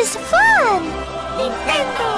[0.00, 0.80] Is fun!
[1.36, 2.08] Nintendo.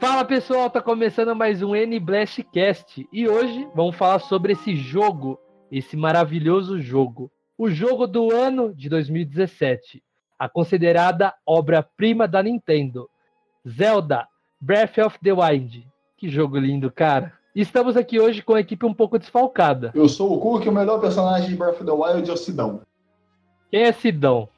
[0.00, 5.38] Fala pessoal, tá começando mais um N Blastcast e hoje vamos falar sobre esse jogo,
[5.70, 10.02] esse maravilhoso jogo, o jogo do ano de 2017,
[10.38, 13.08] a considerada obra-prima da Nintendo,
[13.68, 14.26] Zelda
[14.60, 15.86] Breath of the Wild.
[16.16, 17.32] Que jogo lindo, cara.
[17.54, 19.92] Estamos aqui hoje com a equipe um pouco desfalcada.
[19.94, 22.36] Eu sou o Cook e o melhor personagem de Breath of the Wild é o
[22.36, 22.80] Sidão.
[23.70, 24.48] Quem é Sidão?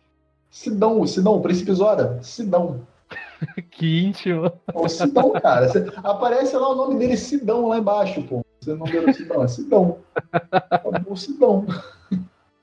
[0.51, 2.19] Sidão, o Sidão, o Príncipe Zora.
[2.23, 2.87] Sidão.
[3.71, 4.51] Que íntimo.
[4.75, 5.69] O Sidão, cara.
[5.69, 8.43] Você- aparece lá o nome dele, Sidão, lá embaixo, pô.
[8.59, 9.99] Você não o Sidão, é Sidão.
[10.33, 11.67] É o Sidão.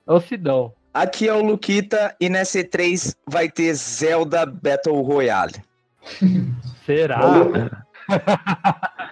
[0.08, 0.74] É o Sidão.
[0.94, 5.54] Aqui é o Luquita e nessa E3 vai ter Zelda Battle Royale.
[6.86, 7.20] Será?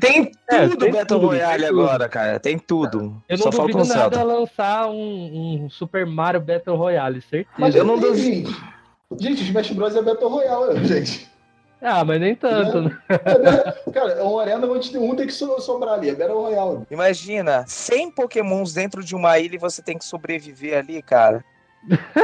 [0.00, 1.80] Tem É, tudo tem Battle tudo, Royale tudo.
[1.82, 2.38] agora, cara.
[2.40, 3.20] Tem tudo.
[3.28, 4.22] Eu não Só falta duvido um nada Zelda.
[4.22, 7.54] lançar um, um Super Mario Battle Royale, certeza.
[7.58, 8.50] Mas Eu não duvido.
[9.18, 9.96] Gente, gente, Smash Bros.
[9.96, 11.28] é Battle Royale, gente.
[11.82, 12.98] Ah, mas nem tanto, né?
[13.08, 13.16] É,
[13.90, 16.82] cara, é uma arena onde tem um tem que so- sobrar ali, é Battle Royale.
[16.90, 21.42] Imagina, 100 pokémons dentro de uma ilha e você tem que sobreviver ali, cara.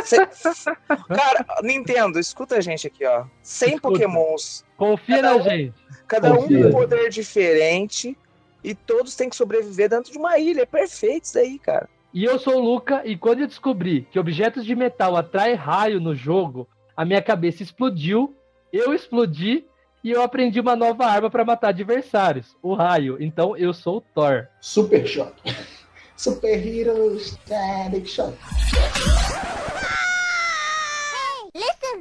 [0.05, 0.27] Cê-
[1.09, 3.25] Cara, Nintendo, escuta a gente aqui, ó.
[3.43, 3.89] 100 Escuta.
[3.89, 5.75] pokémons, Confia Cada na um- gente.
[6.07, 6.62] cada um Confia.
[6.62, 8.16] com um poder diferente
[8.62, 10.62] e todos têm que sobreviver dentro de uma ilha.
[10.62, 11.89] É perfeito isso aí, cara.
[12.12, 16.00] E eu sou o Luca, e quando eu descobri que objetos de metal atraem raio
[16.00, 18.34] no jogo, a minha cabeça explodiu,
[18.72, 19.65] eu explodi
[20.03, 23.16] e eu aprendi uma nova arma para matar adversários, o raio.
[23.21, 24.47] Então eu sou o Thor.
[24.60, 25.34] Super Shock.
[26.16, 28.37] Super Heroes Static Shock.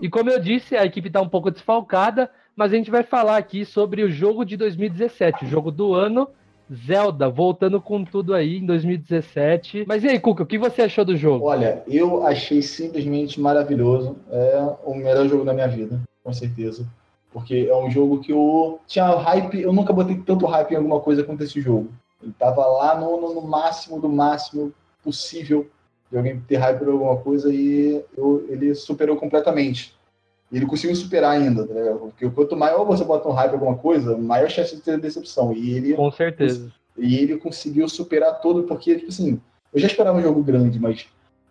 [0.02, 3.38] E como eu disse, a equipe tá um pouco desfalcada, mas a gente vai falar
[3.38, 6.30] aqui sobre o jogo de 2017, o jogo do ano,
[6.74, 9.86] Zelda, voltando com tudo aí em 2017.
[9.88, 11.46] Mas e aí, Cuca, o que você achou do jogo?
[11.46, 14.18] Olha, eu achei simplesmente maravilhoso.
[14.32, 16.86] É o melhor jogo da minha vida, com certeza.
[17.31, 21.00] Porque é um jogo que eu tinha hype, eu nunca botei tanto hype em alguma
[21.00, 21.90] coisa quanto esse jogo.
[22.22, 25.68] Ele tava lá no, no- no máximo do máximo possível
[26.12, 29.94] de alguém ter hype por alguma coisa e eu- ele superou completamente.
[30.52, 32.00] E ele conseguiu superar ainda, ligado?
[32.00, 35.52] Porque quanto maior você bota um hype em alguma coisa, maior chance de ter decepção.
[35.53, 36.72] E ele Com certeza.
[36.97, 39.40] e ele conseguiu superar todo, porque, tipo assim,
[39.74, 41.06] eu já esperava um jogo grande, mas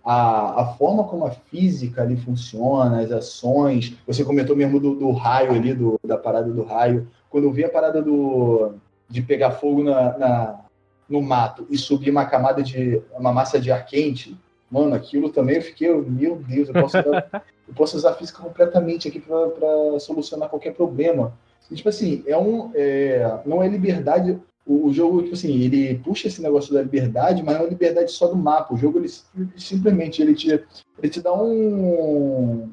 [0.05, 5.11] a, a forma como a física ali funciona, as ações, você comentou mesmo do, do
[5.13, 7.09] raio ali, do, da parada do raio.
[7.31, 8.75] Quando eu vi a parada do,
[9.09, 10.61] de pegar fogo na, na-
[11.09, 13.03] no mato e subir uma camada de.
[13.19, 14.37] uma massa de ar quente,
[14.71, 17.31] mano, aquilo também eu fiquei, meu Deus, eu posso usar,
[17.69, 21.33] eu posso usar a física completamente aqui para solucionar qualquer problema.
[21.71, 22.71] E, tipo assim, é um.
[22.75, 27.43] é, não é liberdade o, o jogo, tipo assim, ele puxa esse negócio da liberdade,
[27.43, 28.75] mas não é uma liberdade só do mapa.
[28.75, 32.69] O jogo, ele sim- simplesmente, ele te, ele te dá um...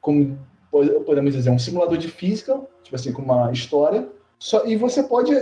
[0.00, 0.38] Como
[0.70, 4.08] po- podemos dizer, um simulador de física, tipo assim, com uma história.
[4.38, 5.32] Só, e você pode...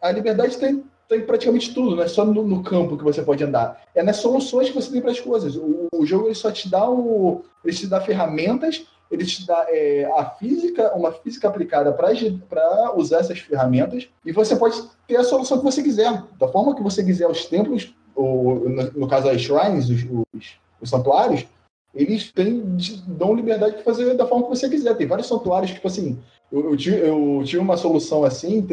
[0.00, 3.42] A liberdade tem, tem praticamente tudo, não é só no, no campo que você pode
[3.42, 3.82] andar.
[3.94, 5.56] É nas soluções que você tem para as coisas.
[5.56, 7.42] O, o jogo, ele só te dá o...
[7.64, 13.20] Ele te dá ferramentas ele te dá é, a física, uma física aplicada para usar
[13.20, 17.04] essas ferramentas, e você pode ter a solução que você quiser, da forma que você
[17.04, 17.28] quiser.
[17.28, 20.04] Os templos, ou, no, no caso as shrines, os,
[20.34, 21.46] os, os santuários,
[21.94, 22.76] eles têm,
[23.06, 24.96] dão liberdade de fazer da forma que você quiser.
[24.96, 26.18] Tem vários santuários, tipo assim,
[26.50, 28.66] eu, eu, tive, eu tive uma solução assim,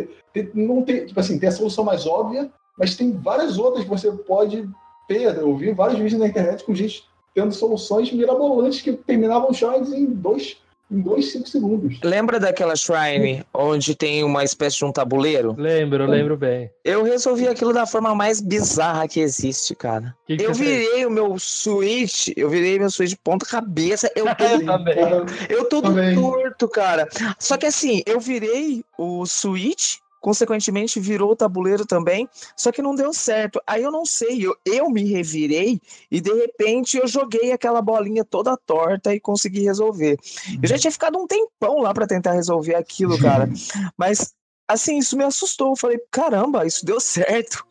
[0.53, 4.11] não tem, tipo assim, tem a solução mais óbvia, mas tem várias outras que você
[4.11, 4.67] pode
[5.07, 5.37] ter.
[5.37, 10.05] Eu vi vários vídeos na internet com gente tendo soluções mirabolantes que terminavam shrines em
[10.05, 10.57] dois,
[10.91, 11.99] em dois, cinco segundos.
[12.03, 15.55] Lembra daquela shrine onde tem uma espécie de um tabuleiro?
[15.57, 16.69] Lembro, lembro bem.
[16.83, 20.13] Eu resolvi aquilo da forma mais bizarra que existe, cara.
[20.27, 20.87] Que que eu você fez?
[20.89, 24.11] virei o meu Switch, eu virei meu Switch de ponta cabeça.
[24.15, 24.95] Eu tô, Eu também.
[24.95, 26.15] Cara, eu tô Também.
[26.15, 27.07] torto, cara.
[27.39, 32.95] Só que assim, eu virei o Switch consequentemente virou o tabuleiro também, só que não
[32.95, 33.61] deu certo.
[33.65, 38.23] Aí eu não sei, eu, eu me revirei e de repente eu joguei aquela bolinha
[38.23, 40.17] toda torta e consegui resolver.
[40.61, 43.49] Eu já tinha ficado um tempão lá para tentar resolver aquilo, cara,
[43.97, 44.33] mas
[44.67, 45.71] assim, isso me assustou.
[45.71, 47.65] Eu falei, caramba, isso deu certo.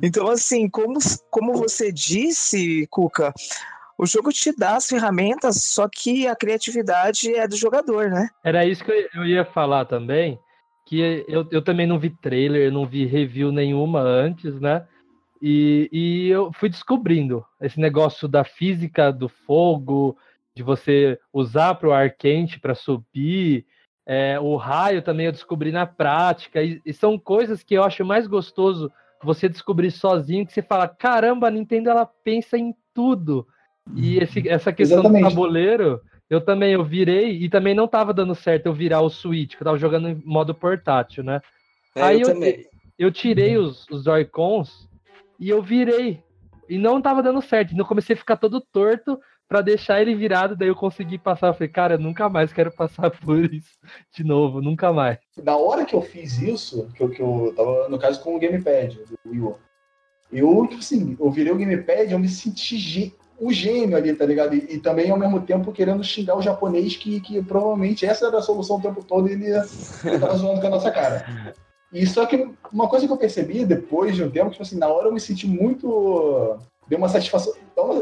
[0.00, 0.98] Então, assim, como,
[1.30, 3.32] como você disse, Cuca,
[3.98, 8.28] o jogo te dá as ferramentas, só que a criatividade é do jogador, né?
[8.44, 10.38] Era isso que eu ia falar também,
[10.86, 14.86] que eu, eu também não vi trailer, não vi review nenhuma antes, né?
[15.42, 20.16] E, e eu fui descobrindo esse negócio da física do fogo,
[20.54, 23.66] de você usar para o ar quente para subir,
[24.06, 28.04] é, o raio também eu descobri na prática, e, e, são coisas que eu acho
[28.04, 28.90] mais gostoso
[29.22, 33.46] você descobrir sozinho, que você fala, caramba, a Nintendo ela pensa em tudo.
[33.94, 35.24] E esse, essa questão Exatamente.
[35.24, 39.10] do tabuleiro, eu também eu virei e também não tava dando certo eu virar o
[39.10, 41.40] Switch, que eu tava jogando em modo portátil, né?
[41.94, 42.64] É, Aí eu, eu,
[42.98, 44.88] eu, tirei os, os Joy-Cons
[45.38, 46.22] e eu virei.
[46.68, 47.68] E não tava dando certo.
[47.68, 49.18] Então eu comecei a ficar todo torto
[49.48, 51.48] para deixar ele virado, daí eu consegui passar.
[51.48, 53.78] Eu falei, cara, eu nunca mais quero passar por isso
[54.12, 55.18] de novo, nunca mais.
[55.42, 58.40] Na hora que eu fiz isso, que eu, que eu tava, no caso, com o
[58.40, 59.56] Gamepad do Wii U,
[60.32, 62.76] eu, tipo assim, eu virei o Gamepad, eu me senti
[63.38, 64.54] o gênio ali, tá ligado?
[64.54, 68.38] E, e, também, ao mesmo tempo, querendo xingar o japonês, que, que provavelmente essa era
[68.38, 71.54] a solução o tempo todo e ele, ele tava zoando com a nossa cara.
[71.92, 74.88] E só que uma coisa que eu percebi depois de um tempo, tipo assim, na
[74.88, 76.58] hora eu me senti muito.
[76.88, 77.52] Deu uma satisfação.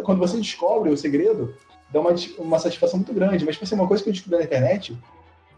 [0.04, 1.54] Quando você descobre o segredo,
[1.92, 3.44] dá uma, uma satisfação muito grande.
[3.44, 4.96] Mas, tipo assim, uma coisa que eu descobri na internet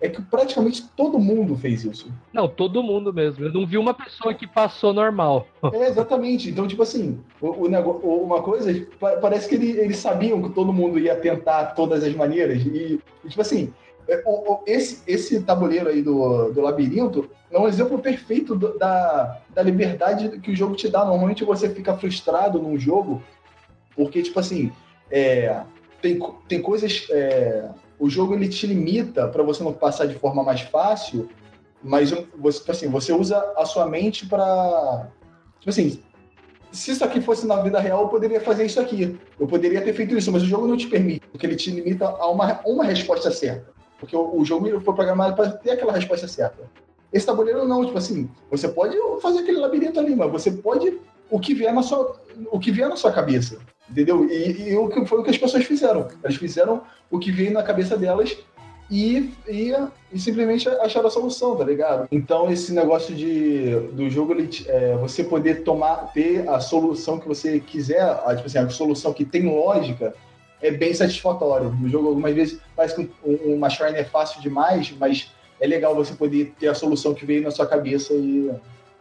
[0.00, 2.12] é que praticamente todo mundo fez isso.
[2.32, 3.44] Não, todo mundo mesmo.
[3.44, 5.46] Eu não vi uma pessoa que passou normal.
[5.72, 6.48] É, exatamente.
[6.48, 8.72] Então, tipo assim, o, o negócio, uma coisa,
[9.20, 12.62] parece que ele, eles sabiam que todo mundo ia tentar todas as maneiras.
[12.64, 13.72] E, e tipo assim,
[14.08, 14.22] é,
[14.66, 20.38] esse, esse tabuleiro aí do, do labirinto é um exemplo perfeito do, da, da liberdade
[20.40, 21.04] que o jogo te dá.
[21.04, 23.22] Normalmente você fica frustrado num jogo,
[23.94, 24.70] porque, tipo assim,
[25.10, 25.62] é,
[26.00, 27.06] tem, tem coisas.
[27.10, 31.28] É, o jogo ele te limita para você não passar de forma mais fácil,
[31.82, 35.08] mas você, tipo assim, você usa a sua mente para.
[35.60, 36.00] Tipo assim,
[36.72, 39.18] se isso aqui fosse na vida real, eu poderia fazer isso aqui.
[39.38, 42.06] Eu poderia ter feito isso, mas o jogo não te permite, porque ele te limita
[42.06, 43.72] a uma, uma resposta certa.
[43.98, 46.70] Porque o, o jogo foi programado para ter aquela resposta certa.
[47.12, 50.98] Esse tabuleiro não, tipo assim, você pode fazer aquele labirinto ali, mas você pode
[51.30, 52.20] o que vier na sua,
[52.50, 53.58] o que vier na sua cabeça.
[53.90, 54.28] Entendeu?
[54.28, 56.08] E, e o que foi o que as pessoas fizeram.
[56.22, 58.36] Elas fizeram o que veio na cabeça delas
[58.90, 59.74] e, e,
[60.12, 62.06] e, simplesmente acharam a solução, tá ligado?
[62.10, 67.26] Então esse negócio de do jogo ele, é, você poder tomar ter a solução que
[67.26, 70.14] você quiser, a, tipo assim, a solução que tem lógica
[70.62, 71.70] é bem satisfatório.
[71.70, 75.94] No jogo algumas vezes parece que um, uma shrine é fácil demais, mas é legal
[75.94, 78.50] você poder ter a solução que veio na sua cabeça e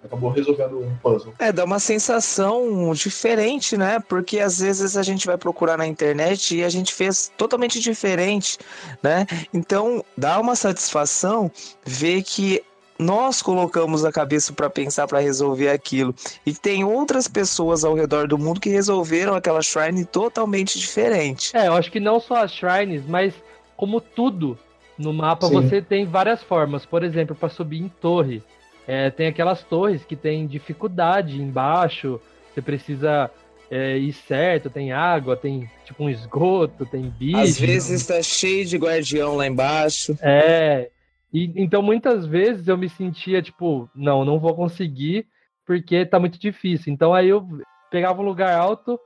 [0.06, 1.34] acabou resolvendo um puzzle.
[1.40, 4.00] É, dá uma sensação diferente, né?
[4.00, 8.58] Porque às vezes a gente vai procurar na internet e a gente fez totalmente diferente,
[9.02, 9.26] né?
[9.54, 11.52] Então dá uma satisfação
[11.86, 12.64] ver que
[12.98, 16.16] nós colocamos a cabeça para pensar para resolver aquilo
[16.46, 21.56] e tem outras pessoas ao redor do mundo que resolveram aquela shrine totalmente diferente.
[21.56, 23.34] É, eu acho que não só as shrines, mas
[23.76, 24.58] como tudo
[24.98, 25.54] no mapa Sim.
[25.54, 26.86] você tem várias formas.
[26.86, 28.42] Por exemplo, para subir em torre,
[28.88, 32.22] é, tem aquelas torres que tem dificuldade embaixo,
[32.54, 33.32] você precisa
[33.70, 37.38] é, ir certo, tem água, tem tipo um esgoto, tem bicho.
[37.38, 40.18] Às vezes está cheio de guardião lá embaixo.
[40.22, 40.90] É.
[41.34, 45.28] E, então muitas vezes eu me sentia tipo, não, não vou conseguir
[45.66, 46.94] porque tá muito difícil.
[46.94, 47.48] Então aí eu
[47.90, 49.00] pegava um lugar alto,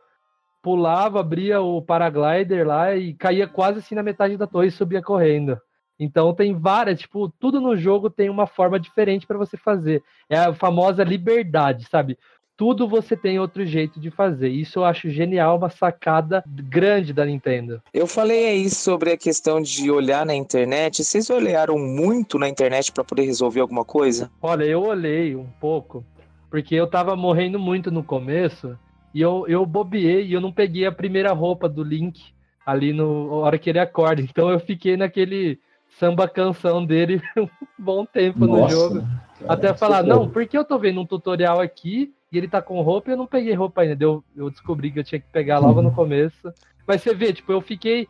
[0.61, 5.01] pulava, abria o paraglider lá e caía quase assim na metade da torre e subia
[5.01, 5.57] correndo.
[5.99, 10.01] Então tem várias, tipo, tudo no jogo tem uma forma diferente para você fazer.
[10.29, 12.17] É a famosa liberdade, sabe?
[12.55, 14.49] Tudo você tem outro jeito de fazer.
[14.49, 17.81] Isso eu acho genial, uma sacada grande da Nintendo.
[17.93, 21.03] Eu falei aí sobre a questão de olhar na internet.
[21.03, 24.29] Vocês olharam muito na internet para poder resolver alguma coisa?
[24.41, 26.03] Olha, eu olhei um pouco,
[26.49, 28.77] porque eu tava morrendo muito no começo
[29.13, 32.21] e eu, eu bobeei e eu não peguei a primeira roupa do Link
[32.65, 34.21] ali no hora que ele acorda.
[34.29, 35.59] Então eu fiquei naquele
[35.97, 39.07] samba canção dele um bom tempo Nossa, no jogo.
[39.39, 42.81] Cara, Até falar, não, porque eu tô vendo um tutorial aqui e ele tá com
[42.81, 44.03] roupa e eu não peguei roupa ainda.
[44.03, 46.53] Eu, eu descobri que eu tinha que pegar logo no começo.
[46.85, 48.07] Mas você vê, tipo, eu fiquei.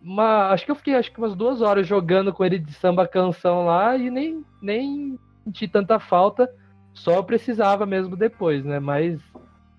[0.00, 3.06] Uma, acho que eu fiquei acho que umas duas horas jogando com ele de samba
[3.06, 6.48] canção lá e nem, nem senti tanta falta.
[6.94, 8.78] Só precisava mesmo depois, né?
[8.78, 9.20] Mas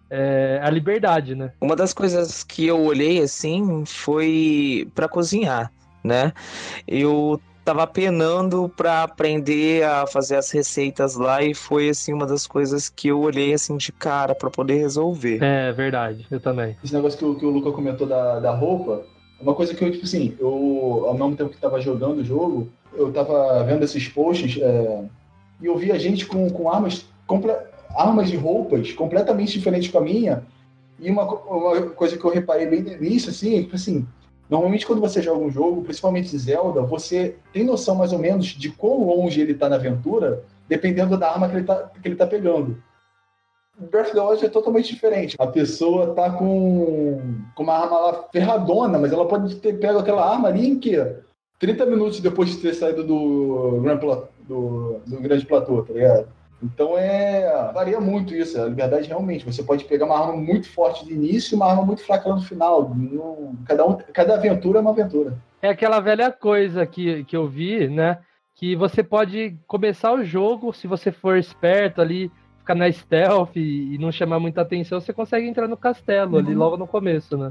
[0.10, 1.54] é, a liberdade, né?
[1.62, 5.72] Uma das coisas que eu olhei assim foi para cozinhar,
[6.04, 6.32] né?
[6.88, 12.48] Eu tava penando pra aprender a fazer as receitas lá e foi assim uma das
[12.48, 15.44] coisas que eu olhei assim de cara pra poder resolver.
[15.44, 16.76] É verdade, eu também.
[16.84, 19.06] Esse negócio que, o- que o Luca comentou da, da roupa,
[19.40, 22.26] é uma coisa que eu, tipo assim, eu, ao mesmo tempo que tava jogando o
[22.26, 25.04] jogo, eu tava vendo esses posts é,
[25.62, 27.56] e eu vi a gente com, com armas, comple-
[27.96, 30.44] armas e roupas completamente diferentes com a minha.
[31.00, 34.08] E uma, uma coisa que eu reparei bem no início, assim, é que, tipo assim,
[34.50, 38.70] normalmente quando você joga um jogo, principalmente Zelda, você tem noção mais ou menos de
[38.70, 42.26] quão longe ele tá na aventura, dependendo da arma que ele tá, que ele tá
[42.26, 42.82] pegando.
[43.80, 45.36] Breath of the Wild é totalmente diferente.
[45.40, 47.22] A pessoa tá com,
[47.56, 51.16] com uma arma lá ferradona, mas ela pode ter pego aquela arma ali em quê?
[51.60, 53.82] 30 minutos depois de ter saído do,
[54.48, 56.28] do, do grande platô, tá ligado?
[56.62, 57.72] Então é.
[57.74, 58.62] varia muito isso.
[58.62, 59.46] A liberdade realmente.
[59.46, 62.42] Você pode pegar uma arma muito forte de início e uma arma muito fraca no
[62.42, 62.94] final.
[62.96, 65.38] Não- cada, um, cada aventura é uma aventura.
[65.62, 68.20] É aquela velha coisa que, que eu vi, né?
[68.56, 73.96] Que você pode começar o jogo, se você for esperto ali, ficar na stealth e,
[73.96, 77.50] e não chamar muita atenção, você consegue entrar no castelo ali logo no começo, né?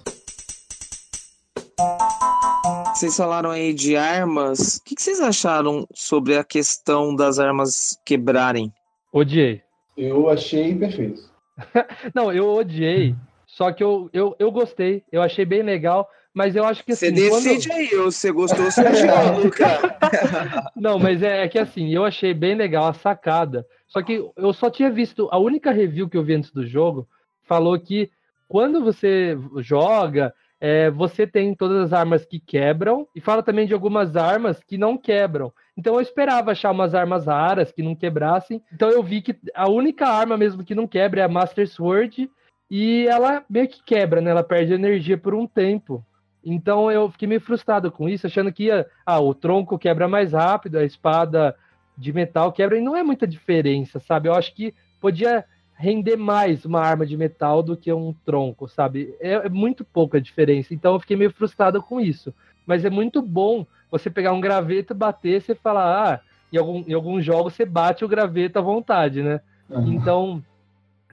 [2.94, 4.76] Vocês falaram aí de armas.
[4.76, 8.72] O que, que vocês acharam sobre a questão das armas quebrarem?
[9.18, 9.62] Odiei.
[9.96, 11.22] Eu achei perfeito.
[12.14, 16.64] Não, eu odiei, só que eu, eu, eu gostei, eu achei bem legal, mas eu
[16.64, 17.28] acho que Você assim.
[17.28, 19.66] quando- decide aí, ou você gostou ou você odiou, Luca.
[20.76, 23.66] Não, mas é, é que assim, eu achei bem legal a sacada.
[23.88, 27.08] Só que eu só tinha visto, a única review que eu vi antes do jogo
[27.42, 28.10] falou que
[28.46, 33.74] quando você joga, é, você tem todas as armas que quebram, e fala também de
[33.74, 35.52] algumas armas que não quebram.
[35.78, 38.60] Então eu esperava achar umas armas raras que não quebrassem.
[38.72, 42.28] Então eu vi que a única arma mesmo que não quebra é a Master Sword,
[42.68, 44.32] e ela meio que quebra, né?
[44.32, 46.04] Ela perde energia por um tempo.
[46.44, 50.32] Então eu fiquei meio frustrado com isso, achando que ia, ah, o tronco quebra mais
[50.32, 51.54] rápido, a espada
[51.96, 54.28] de metal quebra, e não é muita diferença, sabe?
[54.28, 55.44] Eu acho que podia
[55.74, 59.14] render mais uma arma de metal do que um tronco, sabe?
[59.20, 62.34] É, é muito pouca diferença, então eu fiquei meio frustrado com isso.
[62.68, 66.20] Mas é muito bom você pegar um graveto, bater, você falar, ah,
[66.52, 69.40] em, algum, em alguns jogos você bate o graveto à vontade, né?
[69.86, 70.42] Então,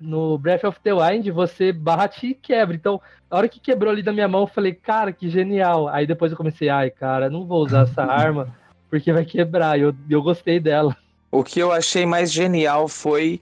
[0.02, 2.76] no Breath of the Wild, você bate e quebra.
[2.76, 5.88] Então, a hora que quebrou ali da minha mão, eu falei, cara, que genial.
[5.88, 8.54] Aí depois eu comecei, ai, cara, não vou usar essa arma,
[8.90, 9.80] porque vai quebrar.
[9.80, 10.96] E eu, eu gostei dela.
[11.32, 13.42] O que eu achei mais genial foi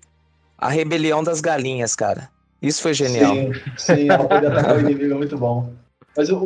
[0.55, 2.29] a rebelião das galinhas, cara.
[2.61, 3.35] Isso foi genial.
[3.35, 5.73] Sim, sim, ela poder atacar o inimigo é muito bom.
[6.15, 6.43] Mas o,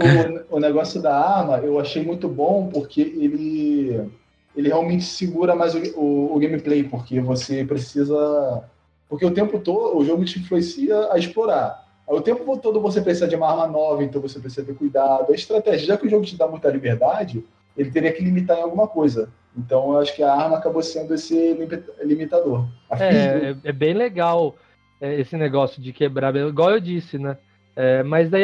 [0.50, 4.10] o, negócio da arma eu achei muito bom porque ele,
[4.56, 8.64] ele realmente segura mais o, o, o gameplay, porque você precisa.
[9.10, 11.86] Porque o tempo todo o jogo te influencia a explorar.
[12.08, 15.32] O tempo todo você precisa de uma arma nova, então você precisa ter cuidado.
[15.32, 17.44] A estratégia, já que o jogo te dá muita liberdade,
[17.76, 19.30] ele teria que limitar em alguma coisa.
[19.58, 22.66] Então eu acho que a arma acabou sendo esse limi- limitador.
[22.92, 24.56] É, é, é bem legal
[25.02, 27.38] é, esse negócio de quebrar, igual eu disse, né?
[27.80, 28.42] É, mas daí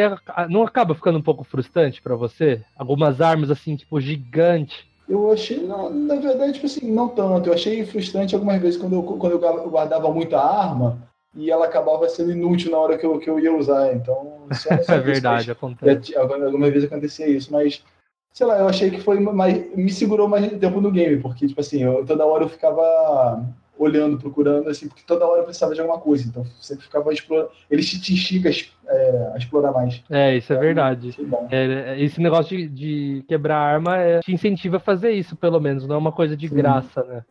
[0.48, 2.62] não acaba ficando um pouco frustrante pra você?
[2.78, 4.88] Algumas armas assim, tipo, gigante.
[5.10, 7.50] Eu achei, não, na verdade, tipo assim, não tanto.
[7.50, 11.00] Eu achei frustrante algumas vezes quando eu, quando eu guardava muita arma
[11.36, 13.92] e ela acabava sendo inútil na hora que eu, que eu ia usar.
[13.96, 16.16] Então, só, só É verdade, acontece.
[16.16, 17.84] Algumas vezes acontecia isso, mas
[18.32, 19.75] sei lá, eu achei que foi mais.
[19.75, 23.44] Me segurou mais tempo no game, porque, tipo assim, eu- toda hora eu ficava
[23.77, 26.27] olhando, procurando, assim, porque toda hora eu precisava de alguma coisa.
[26.27, 27.50] Então, sempre ficava explorando.
[27.70, 28.50] Ele te, te instiga
[28.88, 30.03] é, a explorar mais.
[30.10, 31.10] É, isso é verdade.
[31.10, 31.48] Achei bom.
[31.51, 35.88] É, esse negócio de, de quebrar arma é, te incentiva a fazer isso, pelo menos,
[35.88, 36.56] não é uma coisa de Sim.
[36.56, 37.24] graça, né?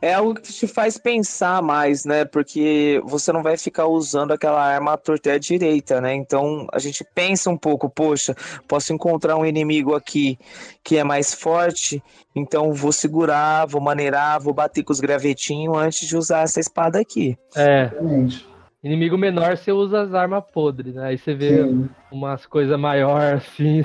[0.00, 2.24] É algo que te faz pensar mais, né?
[2.24, 6.14] Porque você não vai ficar usando aquela arma à torta e à direita, né?
[6.14, 8.34] Então a gente pensa um pouco, poxa,
[8.68, 10.38] posso encontrar um inimigo aqui
[10.82, 12.02] que é mais forte,
[12.34, 16.98] então vou segurar, vou maneirar, vou bater com os gravetinhos antes de usar essa espada
[16.98, 17.36] aqui.
[17.54, 18.51] É, Realmente.
[18.82, 21.06] Inimigo menor você usa as armas podres, né?
[21.06, 21.88] Aí você vê Sim.
[22.10, 23.80] umas coisas maiores assim.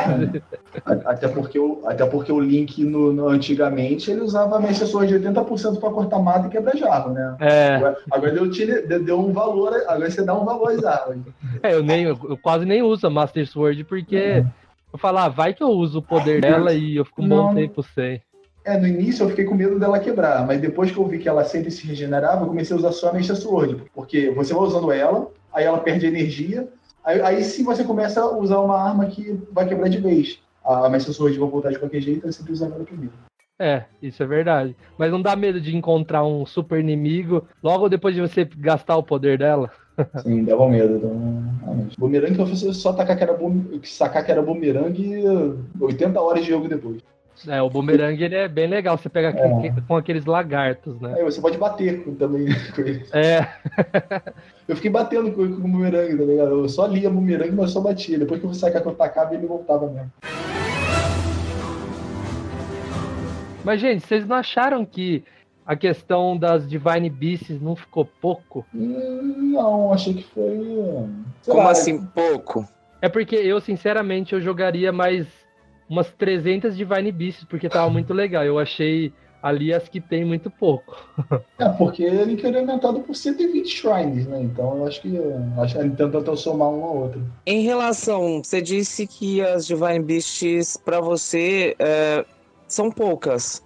[1.05, 5.79] Até porque, o, até porque o Link, no, no- antigamente, ele usava mensações de 80%
[5.79, 7.35] para cortar mato e quebrar jarro, né?
[7.41, 11.19] É, Agora, agora deu, deu- deu um valor, agora você dá um valor às armas.
[11.61, 14.43] é, eu, nem, eu, quase nem uso a Master Sword porque
[14.93, 17.53] eu falo, ah, vai que eu uso o poder dela e eu fico um bom
[17.53, 18.21] tempo sem.
[18.67, 21.29] É, no início eu fiquei com medo dela quebrar, mas depois que eu vi que
[21.29, 24.63] ela sempre se regenerava, eu comecei a usar só a Mesha Sword, porque você vai
[24.63, 26.67] usando ela, aí ela perde energia,
[27.01, 30.39] aí, aí sim você começa a usar uma arma que vai quebrar de vez.
[30.65, 33.13] A Mesha Sword vai voltar de qualquer jeito, eu sempre usava ela primeiro.
[33.57, 34.75] É, isso é verdade.
[34.97, 39.03] Mas não dá medo de encontrar um super inimigo logo depois de você gastar o
[39.03, 39.71] poder dela?
[40.23, 40.97] Sim, dava medo.
[40.97, 41.97] Então, realmente.
[41.97, 43.79] Bumerangue eu fosse só atacar que era bum...
[43.85, 45.23] sacar que era bumerangue
[45.79, 47.01] 80 horas de jogo depois.
[47.47, 48.97] É, o bumerangue ele é bem legal.
[48.97, 49.73] Você pega É.
[49.87, 51.13] com aqueles lagartos, né?
[51.17, 53.05] Aí você pode bater também com ele.
[53.13, 53.47] É,
[54.67, 56.49] Eu fiquei batendo com, com o bumerangue, tá ligado?
[56.51, 58.17] Eu só lia bumerangue, mas só batia.
[58.17, 60.11] Depois que eu sacar que eu tacava, ele voltava mesmo.
[63.63, 65.23] mas gente, vocês não acharam que
[65.65, 68.65] a questão das Divine Beasts não ficou pouco?
[68.73, 70.57] Hum, Não, achei que foi.
[71.41, 72.65] sei Como lá, assim, pouco?
[73.01, 75.27] É porque eu, sinceramente, eu jogaria mais
[75.89, 78.43] umas 300 Divine Beasts, porque tava muito legal.
[78.43, 80.97] Eu achei ali as que tem muito pouco.
[81.59, 84.41] É, porque ele foi alimentado por 120 shrines, né?
[84.41, 85.17] Então eu acho que.
[85.57, 87.21] Acho que ele tentou somar uma a outra.
[87.45, 92.25] Em relação, você disse que as Divine Beasts pra você é,
[92.67, 93.63] são poucas.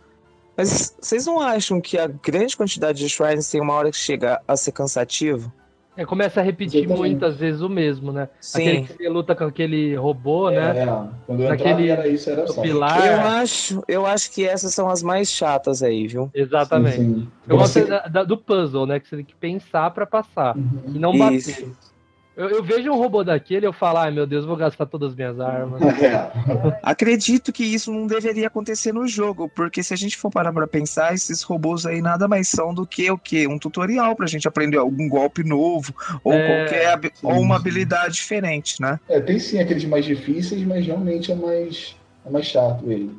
[0.56, 4.42] Mas vocês não acham que a grande quantidade de shrines tem uma hora que chega
[4.48, 5.52] a ser cansativo?
[5.98, 7.00] É, começa a repetir Exatamente.
[7.12, 8.30] muitas vezes o mesmo, né?
[8.54, 8.84] Aquele Sim.
[8.86, 10.84] que você luta com aquele robô, né?
[10.84, 10.86] É,
[11.26, 12.62] quando eu entrava era isso, era O só.
[12.62, 13.06] pilar.
[13.06, 16.30] Eu acho, eu acho que essas são as mais chatas aí, viu?
[16.34, 16.96] Exatamente.
[16.96, 17.28] Sim, sim.
[17.48, 19.02] Eu Você- gosto da- da- do puzzle, né?
[19.02, 20.56] Que você tem que pensar pra passar.
[20.56, 20.82] Uhum.
[20.96, 21.36] E não bater.
[21.36, 21.91] Isso.
[22.36, 25.16] Eu, eu vejo um robô daquele, eu falo, ai meu Deus, vou gastar todas as
[25.16, 25.82] minhas armas.
[25.82, 26.32] É.
[26.82, 30.66] Acredito que isso não deveria acontecer no jogo, porque se a gente for parar pra
[30.66, 33.48] pensar, esses robôs aí nada mais são do que o quê?
[33.48, 37.62] Um tutorial pra gente aprender algum golpe novo ou É, qualquer sim, ou uma sim.
[37.62, 38.98] habilidade diferente, né?
[39.10, 41.96] É, tem sim aqueles mais difíceis, mas realmente é mais,
[42.26, 43.12] é mais chato ele.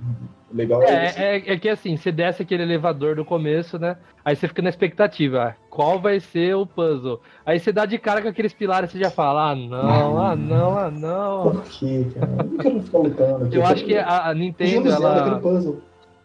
[0.53, 0.87] O legal é.
[1.17, 3.97] É, é, é que assim, você desce aquele elevador do começo, né?
[4.25, 7.21] Aí você fica na expectativa, ah, qual vai ser o puzzle?
[7.45, 10.79] Aí você dá de cara com aqueles pilares, você já fala, ah não, ah não,
[10.79, 11.43] ah não.
[11.53, 12.49] Por quê, cara?
[12.65, 13.57] Eu não ficar lutando aqui.
[13.57, 15.41] Eu acho que a, a Nintendo, ela,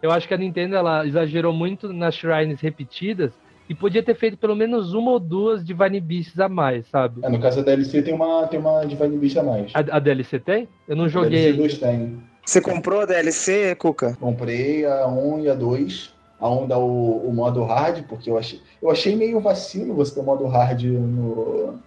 [0.01, 3.31] eu acho que a Nintendo ela exagerou muito nas shrines repetidas
[3.69, 7.21] e podia ter feito pelo menos uma ou duas Divine Beasts a mais, sabe?
[7.23, 9.71] É, no caso da DLC tem uma, tem uma Divine Beast a mais.
[9.73, 10.67] A, a DLC tem?
[10.87, 11.57] Eu não A joguei DLC ainda.
[11.57, 12.36] 2 tem.
[12.47, 14.15] Você comprou a DLC, Cuca?
[14.17, 16.13] Comprei a 1 e a 2.
[16.39, 20.13] A 1 dá o, o modo hard, porque eu achei, eu achei meio vacilo você
[20.15, 21.77] ter o modo hard no,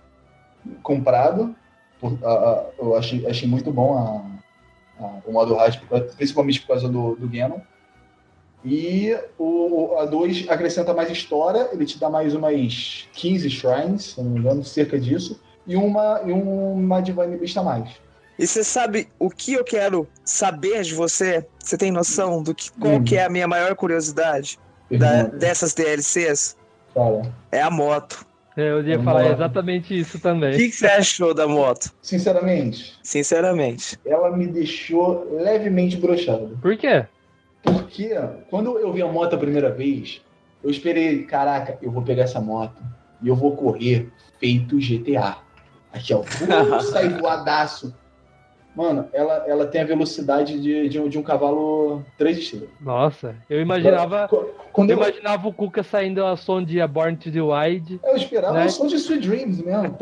[0.83, 1.55] comprado.
[1.99, 5.81] Por- a- a- eu achei, achei muito bom a- a- o modo hard,
[6.19, 7.61] principalmente por causa do, do Ganon.
[8.62, 14.23] E o, a 2 acrescenta mais história, ele te dá mais umas 15 shrines, se
[14.23, 17.88] não me engano, cerca disso, e uma, e uma Divine Beast a mais.
[18.40, 21.46] E você sabe o que eu quero saber de você?
[21.62, 23.05] Você tem noção do que qual Hum.
[23.05, 24.59] que é a minha maior curiosidade
[24.90, 26.57] da- Pergunta, dessas DLCs?
[26.94, 27.20] Cara,
[27.53, 28.24] É a moto.
[28.57, 29.33] É, eu ia Vamos falar lá.
[29.35, 30.57] exatamente isso O também.
[30.57, 31.92] que, que você achou da moto?
[32.00, 33.98] sinceramente, Sinceramente.
[34.07, 36.59] ela me deixou levemente broxado.
[36.62, 37.05] Por quê?
[37.62, 38.11] Porque
[38.48, 40.22] quando eu vi a moto a primeira vez,
[40.64, 42.83] eu esperei, caraca, eu vou pegar essa moto
[43.22, 45.37] e eu vou correr feito GTA.
[45.92, 46.22] Aqui, ó,
[46.68, 47.94] vou sair voadaço.
[48.74, 52.68] Mano, ela, ela tem a velocidade de, de, um, de um cavalo 3 estrelas.
[52.80, 54.28] Nossa, eu imaginava.
[54.72, 58.00] Quando Eu eu, imaginava o Cuca saindo ao som de A Born to the Wild.
[58.04, 58.66] eu esperava né?
[58.66, 59.96] o som de Sweet Dreams mesmo.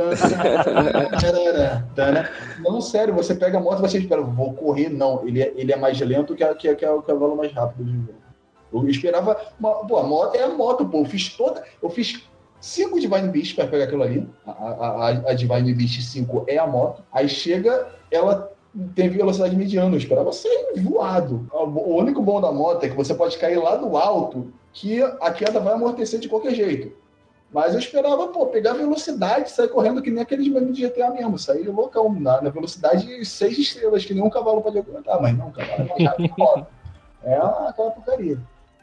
[2.62, 4.88] Não, sério, você pega a moto e você espera, vou correr.
[4.88, 7.36] Não, ele é, ele é mais lento que, a, que, a- que é o cavalo
[7.36, 8.14] mais rápido do jogo.
[8.72, 9.36] Eu esperava.
[9.58, 10.98] Uma, pô, a moto é a moto, pô.
[10.98, 11.62] Eu fiz toda.
[11.82, 12.22] Eu fiz
[12.60, 14.28] cinco Divine Beast para pegar aquilo ali.
[14.46, 17.02] A, a, a, a Divine Beast 5 é a moto.
[17.10, 18.50] Aí chega, ela
[18.94, 19.94] tem velocidade mediana.
[19.94, 21.46] Eu esperava sair voado.
[21.52, 25.30] O único bom da moto é que você pode cair lá do alto, que a
[25.32, 26.92] queda vai amortecer de qualquer jeito.
[27.50, 31.38] Mas eu esperava, pô, pegar velocidade, sair correndo que nem aqueles memes de GTA mesmo,
[31.38, 35.88] sair loucão, na, na velocidade seis estrelas, que nenhum cavalo pode aguentar, mas não, cavalo
[35.98, 36.66] é moto.
[37.24, 38.38] É uma- aquela porcaria.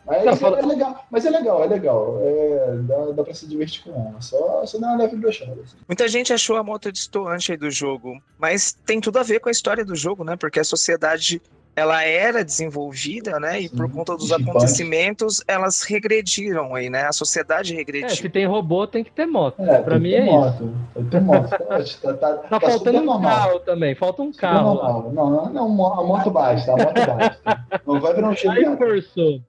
[0.06, 2.18] Mas Não, é, fala- legal, mas é legal, é legal.
[2.22, 4.22] É, dá, dá pra se divertir com ela.
[4.22, 5.54] Só, só dá uma leve brochada.
[5.54, 5.76] Assim.
[5.88, 9.50] Muita gente achou a moto destoante aí do jogo, mas tem tudo a ver com
[9.50, 10.36] a história do jogo, né?
[10.36, 11.41] Porque a sociedade
[11.76, 13.60] ela era desenvolvida, né?
[13.62, 17.04] E por conta dos acontecimentos, elas regrediram aí, né?
[17.06, 18.10] A sociedade É, regrediu.
[18.15, 19.62] se tem robô, tem que ter moto.
[19.62, 20.32] É, pra tem mim é isso.
[20.32, 20.74] moto.
[20.94, 21.50] Tem que ter moto.
[21.50, 23.36] Tá, tá, tá, Tá tá faltando super um normal.
[23.36, 25.12] carro também, falta um carro.
[25.12, 27.65] Não, não, não, a moto basta, a moto basta.
[27.86, 29.41] Não vai virar um Aí forçou.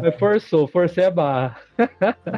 [0.00, 1.56] Mas forçou, forcei a barra.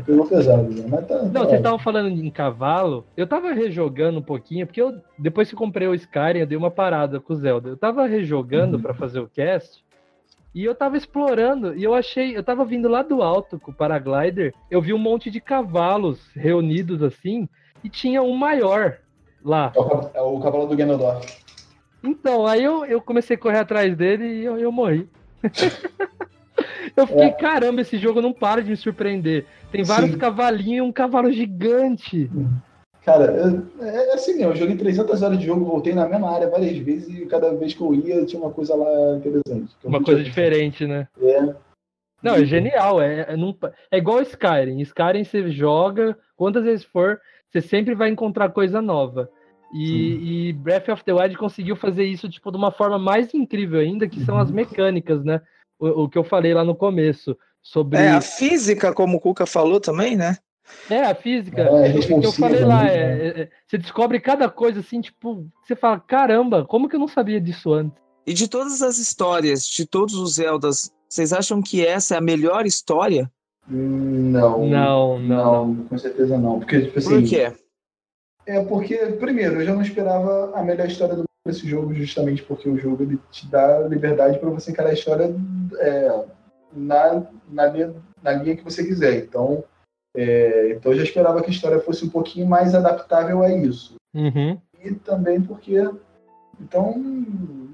[0.07, 0.85] Pegou pesado, né?
[0.89, 1.23] mas tá.
[1.23, 3.07] Não, vocês estavam falando em cavalo.
[3.17, 6.71] Eu tava rejogando um pouquinho, porque eu, depois que comprei o Skyrim, eu dei uma
[6.71, 7.69] parada com o Zelda.
[7.69, 8.83] Eu tava rejogando Uhum.
[8.83, 9.85] pra fazer o cast.
[10.55, 13.75] E eu tava explorando, e eu achei, eu tava vindo lá do alto com o
[13.75, 17.49] paraglider, eu vi um monte de cavalos reunidos assim,
[17.83, 18.99] e tinha um maior
[19.45, 19.73] lá.
[19.75, 21.27] É o, é o cavalo do Ganondorf.
[22.05, 25.09] Então, aí eu, eu comecei a correr atrás dele e eu, eu morri.
[26.97, 27.33] eu fiquei, É.
[27.33, 29.47] caramba, esse jogo não para de me surpreender.
[29.71, 30.19] Tem vários Sim.
[30.19, 32.31] cavalinhos e um cavalo gigante.
[33.05, 36.31] Cara, eu- é é assim mesmo, eu joguei 300 horas de jogo, voltei na mesma
[36.31, 39.75] área várias vezes e cada vez que eu ia tinha uma coisa lá interessante.
[39.83, 41.07] eu Uma coisa tinha- diferente, né?
[41.21, 41.55] É.
[42.23, 43.03] Não, é genial.
[43.03, 43.55] É, é, não-
[43.91, 44.81] é igual Skyrim.
[44.81, 47.21] Skyrim você joga, quantas vezes for,
[47.51, 49.29] você sempre vai encontrar coisa nova.
[49.75, 53.81] E, e Breath of the Wild conseguiu fazer isso tipo de uma forma mais incrível
[53.81, 55.43] ainda, que são as mecânicas, né?
[55.85, 59.47] O, o que eu falei lá no começo sobre É, a física, como o Cuca
[59.47, 60.39] falou também, né?
[60.89, 61.63] É, a física.
[61.63, 63.27] É, o que eu falei lá, muito, é, né?
[63.27, 67.09] é- é- você descobre cada coisa assim, tipo, você fala, caramba, como que eu não
[67.09, 68.03] sabia disso antes?
[68.27, 72.23] E de todas as histórias, de todos os Zeldas, vocês acham que essa é a
[72.23, 73.31] melhor história?
[73.69, 75.67] Não, Não, não.
[75.67, 76.59] não, com certeza não.
[76.61, 77.21] Porque, tipo assim.
[77.21, 77.53] Por quê?
[78.47, 82.69] É porque, primeiro, eu já não esperava a melhor história do desse jogo, justamente porque
[82.69, 85.35] o jogo ele te dá liberdade para você encarar a história
[85.79, 86.25] é,
[86.73, 89.17] na, na, linha, na linha que você quiser.
[89.17, 89.63] Então,
[90.17, 93.95] é, então eu já esperava que a história fosse um pouquinho mais adaptável a isso.
[94.15, 94.59] Uhum.
[94.83, 95.77] E também porque.
[96.61, 96.95] Então,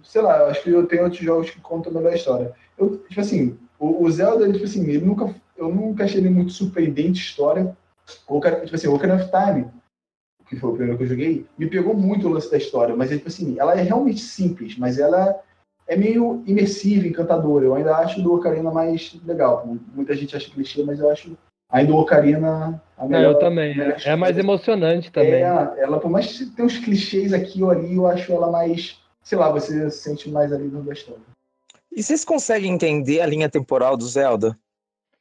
[0.02, 2.52] sei lá, acho que eu tenho outros jogos que contam melhor a história.
[2.78, 6.30] Eu, tipo assim, o, o Zelda, ele, tipo assim, ele nunca, eu nunca achei ele
[6.30, 7.76] muito surpreendente história.
[8.26, 9.68] O, Ocar- tipo assim, o Ocarina of Time,
[10.50, 13.12] que foi o primeiro que eu joguei, me pegou muito o lance da história, mas
[13.12, 15.40] é, tipo assim, ela é realmente simples, mas ela
[15.86, 17.64] é meio imersiva, encantadora.
[17.64, 19.64] Eu ainda acho do Ocarina mais legal.
[19.94, 21.38] Muita gente acha clichê, mas eu acho
[21.70, 23.32] ainda o Ocarina a Não, melhor.
[23.34, 23.76] eu também.
[23.76, 24.40] melhor É mais história.
[24.40, 25.34] emocionante também.
[25.34, 29.00] É, ela, por mais que tenha uns clichês aqui ou ali, eu acho ela mais,
[29.22, 31.22] sei lá, você se sente mais ali dentro da história.
[31.94, 34.58] E vocês conseguem entender a linha temporal do Zelda?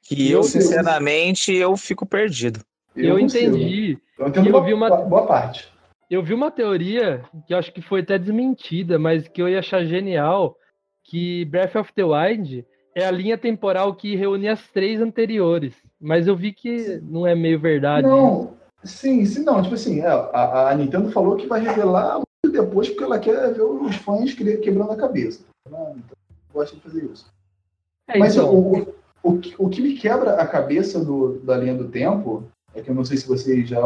[0.02, 2.62] Que Eu- eu, sinceramente, eu fico perdido.
[3.08, 3.56] Eu, consigo.
[3.58, 3.98] entendi.
[4.18, 5.72] Eu entendo Eu vi uma- boa parte.
[6.10, 9.60] Eu vi uma teoria que eu acho que foi até desmentida, mas que eu ia
[9.60, 10.58] achar genial,
[11.04, 15.76] que Breath of the Wild é a linha temporal que reúne as três anteriores.
[16.02, 18.08] Mas eu vi que não é meio verdade.
[18.08, 19.62] Não, sim, sim, não.
[19.62, 23.54] Tipo assim, é, a, a Nintendo falou que vai revelar muito depois, porque ela quer
[23.54, 25.44] ver os fãs que- quebrando a cabeça.
[25.68, 26.18] Ela então,
[26.52, 27.32] gosta de fazer isso.
[28.08, 28.82] É, Mas então, o,
[29.22, 32.44] o, o que me quebra a cabeça do, da linha do tempo,
[32.80, 33.82] é que eu não sei se vocês já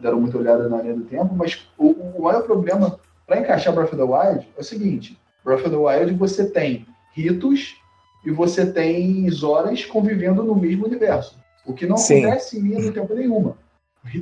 [0.00, 3.92] deram, muita olhada na linha do tempo, mas o, o maior problema para encaixar Breath
[3.92, 7.76] of the Wild é o seguinte: Breath of the Wild você tem ritos
[8.24, 11.36] e você tem Zoras convivendo no mesmo universo.
[11.64, 12.24] O que não Sim.
[12.24, 13.56] acontece em linha do tempo nenhuma.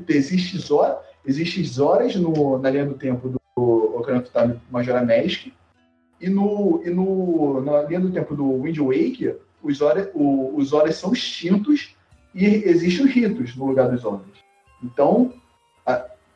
[0.09, 5.49] Existe Zora, existe Zoras no, na linha do tempo do Ocarina of Time Majora Mask,
[6.21, 10.69] e, no, e no, na linha do tempo do Wind Waker, os Zoras, o- os
[10.69, 11.94] Zoras são extintos
[12.35, 14.23] e existem os ritos no lugar dos Zoras.
[14.83, 15.33] Então,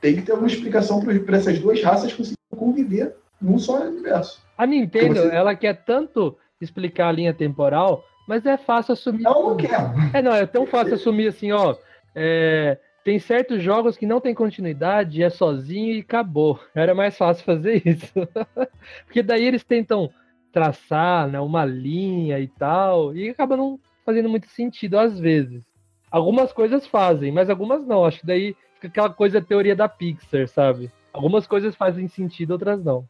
[0.01, 4.41] tem que ter alguma explicação para essas duas raças conseguirem conviver num só universo.
[4.57, 9.25] a Nintendo, você- ela quer tanto explicar a linha temporal, mas é fácil assumir.
[9.25, 9.79] Ela não quer.
[10.13, 11.75] É, não, é tão fácil assumir assim, ó.
[12.15, 16.61] é, tem certos jogos que não tem continuidade, é sozinho e acabou.
[16.75, 18.13] Era mais fácil fazer isso.
[19.07, 20.11] Porque daí eles tentam
[20.53, 25.63] traçar né, uma linha e tal, e acaba não fazendo muito sentido às vezes.
[26.11, 28.05] Algumas coisas fazem, mas algumas não.
[28.05, 30.91] Acho que daí fica aquela coisa teoria da Pixar, sabe?
[31.13, 33.05] Algumas coisas fazem sentido, outras não.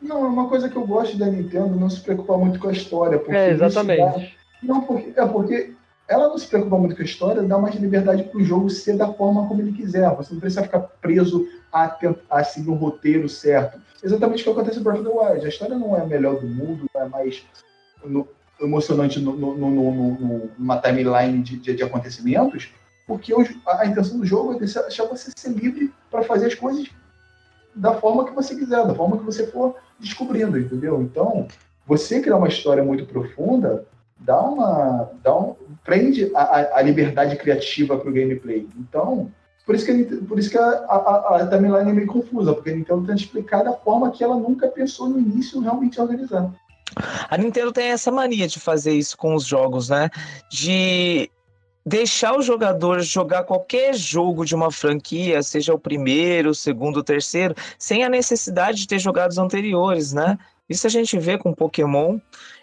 [0.00, 2.72] Não, é uma coisa que eu gosto da Nintendo não se preocupar muito com a
[2.72, 3.18] história.
[3.18, 4.36] Porque É, isso dá- exatamente.
[4.62, 5.72] Não, porque, é porque
[6.08, 8.96] ela não se preocupa muito com a história, dá mais liberdade para o jogo ser
[8.96, 10.10] da forma como ele quiser.
[10.16, 13.80] Você não precisa ficar preso a, tent- a seguir um roteiro certo.
[14.02, 15.46] Exatamente o que acontece em Breath of the Wild.
[15.46, 17.44] A história não é a melhor do mundo, não é mais
[18.04, 18.26] no-
[18.62, 22.70] emocionante no- no- no- numa timeline de, de- de acontecimentos,
[23.06, 26.88] porque o- a, intenção do jogo é deixar, você ser livre para fazer as coisas
[27.74, 31.00] da forma que você quiser, da forma que você for descobrindo, entendeu?
[31.02, 31.46] Então,
[31.86, 33.84] você criar uma história muito profunda
[34.18, 35.10] dá uma.
[35.22, 38.68] Dá um, prende a, a- liberdade criativa para o gameplay.
[38.78, 39.30] Então,
[39.66, 42.74] por isso que, por isso que a, a- a timeline é meio confusa, porque a
[42.76, 46.52] Nintendo tenta explicar da forma que ela nunca pensou no início realmente organizar.
[47.28, 50.10] A Nintendo tem essa mania de fazer isso com os jogos, né?
[50.50, 51.30] De
[51.84, 57.02] deixar o jogador jogar qualquer jogo de uma franquia, seja o primeiro, o segundo, o
[57.02, 60.38] terceiro, sem a necessidade de ter jogado os anteriores, né?
[60.68, 62.18] Isso a gente vê com Pokémon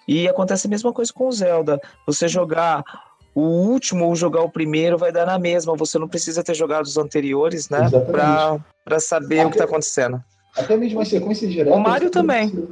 [0.07, 1.79] e acontece a mesma coisa com o Zelda.
[2.07, 2.83] Você jogar
[3.35, 6.85] o último ou jogar o primeiro vai dar na mesma, você não precisa ter jogado
[6.85, 7.89] os anteriores, né?
[8.11, 10.23] Pra saber o que tá acontecendo.
[10.57, 11.77] Até mesmo as sequências diretas.
[11.77, 12.67] O Mario também.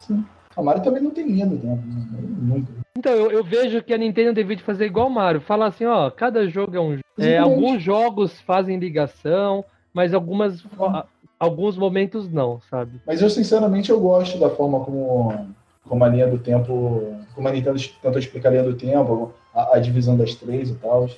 [0.00, 0.24] Sim.
[0.56, 1.82] O Mario também não tem linha do tempo.
[1.86, 2.06] né?
[2.40, 2.72] Nunca.
[2.96, 5.40] Então, eu, eu vejo que a Nintendo deveria fazer igual o Mario.
[5.40, 7.02] Falar assim, ó, cada jogo é um jogo.
[7.18, 7.38] É, Exatamente.
[7.64, 11.04] alguns jogos fazem ligação, mas algumas, a-
[11.38, 12.92] alguns momentos não, sabe?
[13.06, 15.46] Mas eu, sinceramente, eu gosto da forma como,
[15.88, 17.16] como a linha do tempo.
[17.34, 20.74] Como a Nintendo tentou explicar a linha do tempo, a, a divisão das três e
[20.76, 21.08] tal.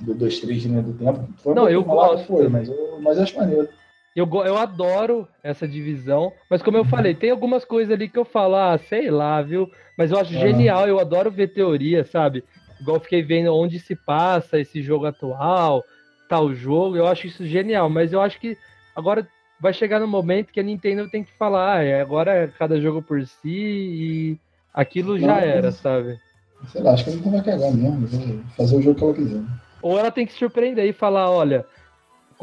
[0.00, 1.20] do 2, 3 de linha do tempo.
[1.38, 2.26] Foi Não, eu gosto.
[2.26, 3.68] Foi, mas, eu, mas eu acho maneiro.
[4.14, 8.26] Eu, eu adoro essa divisão, mas como eu falei, tem algumas coisas ali que eu
[8.26, 9.70] falo, ah, sei lá, viu?
[9.96, 10.38] Mas eu acho Ah.
[10.38, 12.44] genial, eu adoro ver teoria, sabe?
[12.78, 15.82] Igual eu fiquei vendo onde se passa esse jogo atual,
[16.28, 18.56] tal jogo, eu acho isso genial, mas eu acho que
[18.94, 19.26] agora
[19.58, 22.78] vai chegar no momento que a Nintendo tem que falar, ah, é, agora é cada
[22.80, 24.38] jogo por si e
[24.74, 26.18] aquilo já era, sabe?
[26.66, 28.44] Sei lá, acho que a Nintendo vai cagar mesmo.
[28.56, 29.42] Fazer o jogo que ela quiser.
[29.80, 31.64] Ou ela tem que surpreender e falar, olha,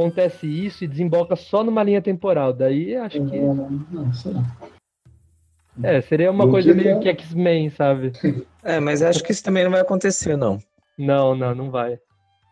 [0.04, 2.54] acontece isso e desemboca só numa linha temporal.
[2.54, 4.42] Daí acho que Não, não, não, sei lá.
[5.84, 8.12] É, seria uma Eu coisa queria- meio que X-Men, sabe?
[8.64, 10.60] É, mas acho que isso também não vai acontecer, não.
[10.98, 12.00] Não, não, não vai.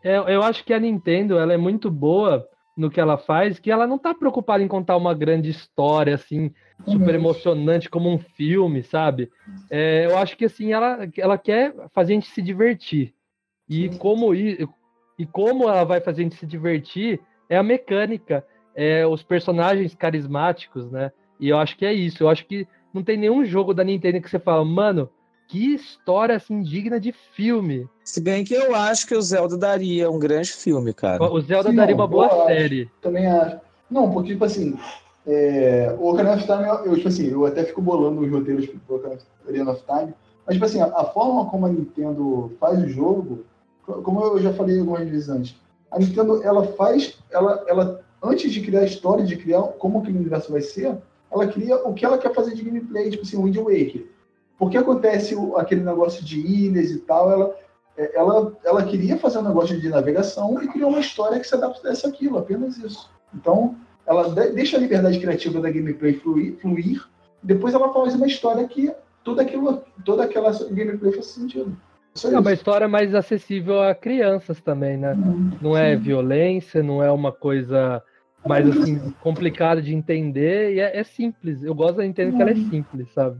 [0.04, 3.72] É, eu acho que a Nintendo, ela é muito boa no que ela faz, que
[3.72, 6.54] ela não tá preocupada em contar uma grande história, assim,
[6.86, 9.30] super emocionante, como um filme, sabe?
[9.70, 13.14] É, eu acho que, assim, ela, ela quer fazer a gente se divertir.
[13.68, 19.06] E como, e como ela vai fazer a gente se divertir é a mecânica, é
[19.06, 21.12] os personagens carismáticos, né?
[21.40, 22.24] E eu acho que é isso.
[22.24, 25.10] Eu acho que não tem nenhum jogo da Nintendo que você fala, mano,
[25.48, 27.88] que história, assim, digna de filme.
[28.04, 31.24] Se bem que eu acho que o Zelda daria um grande filme, cara.
[31.24, 32.46] O Zelda Sim, daria não, uma boa eu acho.
[32.48, 32.92] série.
[33.02, 33.58] Também acho.
[33.90, 34.78] Não, porque, tipo assim,
[35.26, 38.98] é, o Ocarina of Time, eu, tipo assim, eu até fico bolando os roteiros pro
[38.98, 40.14] Ocarina of Time,
[40.46, 43.46] mas, tipo assim, a, a forma como a Nintendo faz o jogo,
[43.86, 45.56] co- como eu já falei algumas vezes antes,
[45.92, 50.18] a Nintendo, ela faz, ela, ela antes de criar a história, de criar como aquele
[50.18, 50.98] universo vai ser,
[51.32, 54.08] ela cria o que ela quer fazer de gameplay, tipo assim, o Wind Waker.
[54.58, 57.56] Porque acontece o- aquele negócio de ilhas e tal, ela,
[57.98, 61.54] é, ela, ela queria fazer um negócio de navegação e criou uma história que se
[61.54, 63.10] adaptasse àquilo, apenas isso.
[63.34, 67.08] Então, ela de- deixa a liberdade criativa da gameplay fluir, fluir
[67.44, 68.92] depois ela faz uma história que
[69.24, 71.78] tudo aquilo, toda aquela gameplay faz sentido.
[72.26, 72.40] É isso.
[72.40, 75.16] uma história mais acessível a crianças também, né?
[75.62, 78.02] Não é violência, não é uma coisa
[78.46, 81.64] mais assim complicada de entender e é, é simples.
[81.64, 83.38] Eu gosto da Nintendo que ela é simples, sabe?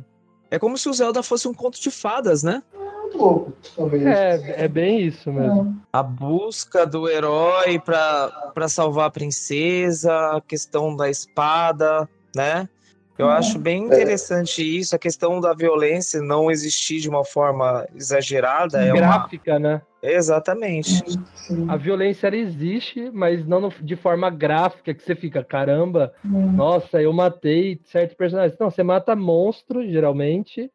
[0.52, 2.62] É como se o Zelda fosse um conto de fadas, né?
[3.08, 4.06] um pouco, talvez.
[4.06, 5.76] É, é bem isso mesmo.
[5.92, 12.68] A busca do herói pra salvar a princesa, a questão da espada, né?
[13.18, 18.84] Eu acho bem interessante isso, a questão da violência não existir de uma forma exagerada.
[18.84, 19.00] É uma...
[19.00, 19.82] Gráfica, né?
[20.04, 21.04] Exatamente.
[21.10, 21.66] Sim.
[21.68, 26.14] A violência ela existe, mas não de forma gráfica que você fica, caramba,
[26.56, 28.58] nossa, eu matei certos personagens.
[28.60, 30.70] Não, você mata monstros, geralmente,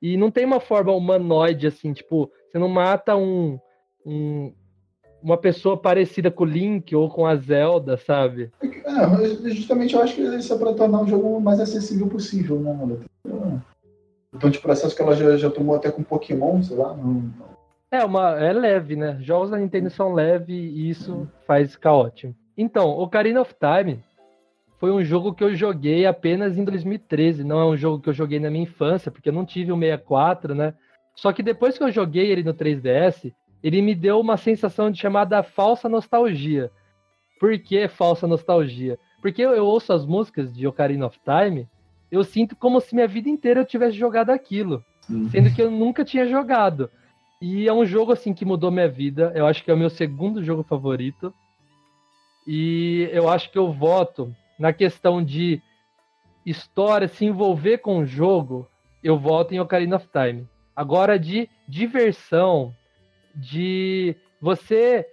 [0.00, 3.58] e não tem uma forma humanoide, assim, tipo, você não mata um,
[4.04, 4.54] um-
[5.22, 8.50] uma pessoa parecida com o Link ou com a Zelda, sabe?
[8.62, 12.58] É, justamente eu acho que isso é para tornar o jogo o mais acessível possível,
[12.58, 13.00] né, mano?
[14.34, 17.30] Então, de processo que ela já, já tomou até com Pokémon, sei lá, não,
[17.90, 19.18] É, uma, é leve, né?
[19.20, 22.34] Jogos da Nintendo são leves e isso faz ficar ótimo.
[22.56, 24.02] Então, Ocarina of Time
[24.78, 27.44] foi um jogo que eu joguei apenas em 2013.
[27.44, 29.78] Não é um jogo que eu joguei na minha infância, porque eu não tive o
[29.78, 30.74] 64, né?
[31.14, 35.00] Só que depois que eu joguei ele no 3DS, ele me deu uma sensação de
[35.00, 36.70] chamada falsa nostalgia.
[37.38, 38.98] Por que falsa nostalgia?
[39.20, 41.68] Porque eu, eu ouço as músicas de Ocarina of Time,
[42.10, 44.84] eu sinto como se minha vida inteira eu tivesse jogado aquilo
[45.30, 46.90] sendo que eu nunca tinha jogado.
[47.40, 49.32] E é um jogo assim que mudou minha vida.
[49.34, 51.32] Eu acho que é o meu segundo jogo favorito.
[52.46, 55.62] E eu acho que eu voto na questão de
[56.44, 58.68] história, se envolver com o jogo,
[59.02, 60.46] eu voto em Ocarina of Time.
[60.74, 62.74] Agora de diversão,
[63.34, 65.06] de você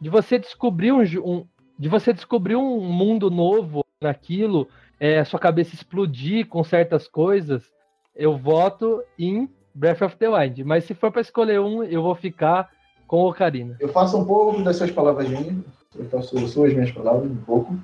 [0.00, 1.46] de você descobrir um, um-
[1.78, 4.68] de você descobrir um mundo novo naquilo,
[5.00, 7.70] é, sua cabeça explodir com certas coisas,
[8.14, 10.64] eu voto em Breath of the Wild.
[10.64, 12.70] Mas se for para escolher um, eu vou ficar
[13.06, 13.76] com Ocarina.
[13.80, 17.78] Eu faço um pouco das suas palavras eu faço as suas minhas palavras, um pouco,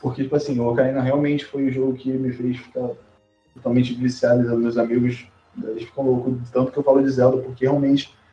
[0.00, 2.90] porque, tipo assim, o Ocarina realmente foi o jogo que me fez ficar
[3.54, 5.26] totalmente viciado, meus amigos,
[5.64, 8.25] eles ficam loucos tanto que eu falo de Zelda, porque realmente o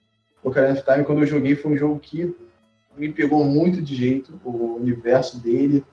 [0.43, 2.35] Ocarina of Time, quando eu joguei, foi um jogo que
[2.97, 5.83] me pegou muito de jeito, o universo dele,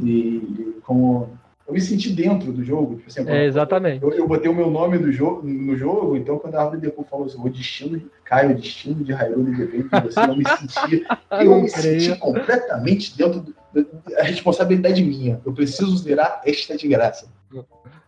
[0.00, 1.38] e, como...
[1.66, 4.02] Eu me senti dentro do jogo, tipo assim, É, exatamente.
[4.02, 7.08] eu, eu botei o meu nome no jogo, no jogo então quando a árvore depois
[7.08, 10.44] falou assim, o destino de Caio, o destino de Hyrule depende de você, eu me
[10.46, 11.06] senti,
[11.42, 13.88] eu me senti completamente dentro do, do-
[14.18, 15.40] a responsabilidade minha.
[15.42, 17.28] Eu preciso zerar esta de graça.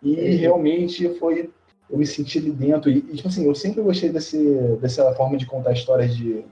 [0.03, 1.49] E realmente foi,
[1.91, 2.91] eu me senti ali dentro.
[2.91, 6.45] E, tipo assim, eu sempre gostei desse, dessa forma de contar histórias de,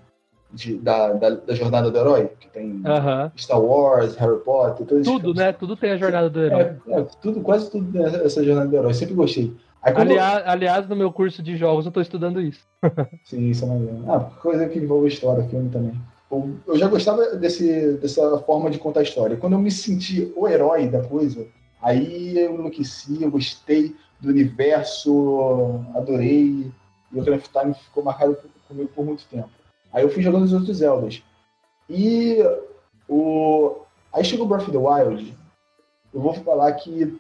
[0.52, 3.32] de- da, da, da jornada do herói, que tem Aham.
[3.36, 5.52] Star Wars, Harry Potter, esses Tudo, né?
[5.52, 6.76] Tudo tem a jornada do herói.
[6.88, 8.90] É, é, tudo, quase tudo dessa jornada do herói.
[8.90, 9.54] Eu sempre gostei.
[9.82, 12.64] Aí, Aliás, aliás, no meu curso de jogos eu tô estudando isso.
[13.24, 14.04] Sim, isso é maneiro.
[14.10, 15.92] Ah, coisa que envolve história, filme também.
[16.30, 19.36] Eu, eu já gostava desse, dessa forma de contar história.
[19.36, 21.46] Quando eu me senti o herói da coisa,
[21.82, 23.94] aí eu enlouqueci, eu gostei
[24.24, 26.70] do universo, adorei.
[27.12, 29.48] E o of Time ficou marcado comigo por muito tempo.
[29.92, 31.22] Aí eu fui jogando os outros Zeldas.
[31.88, 32.38] E
[33.08, 33.76] o...
[34.12, 35.34] aí chegou Breath of the Wild.
[36.12, 37.16] Eu vou falar que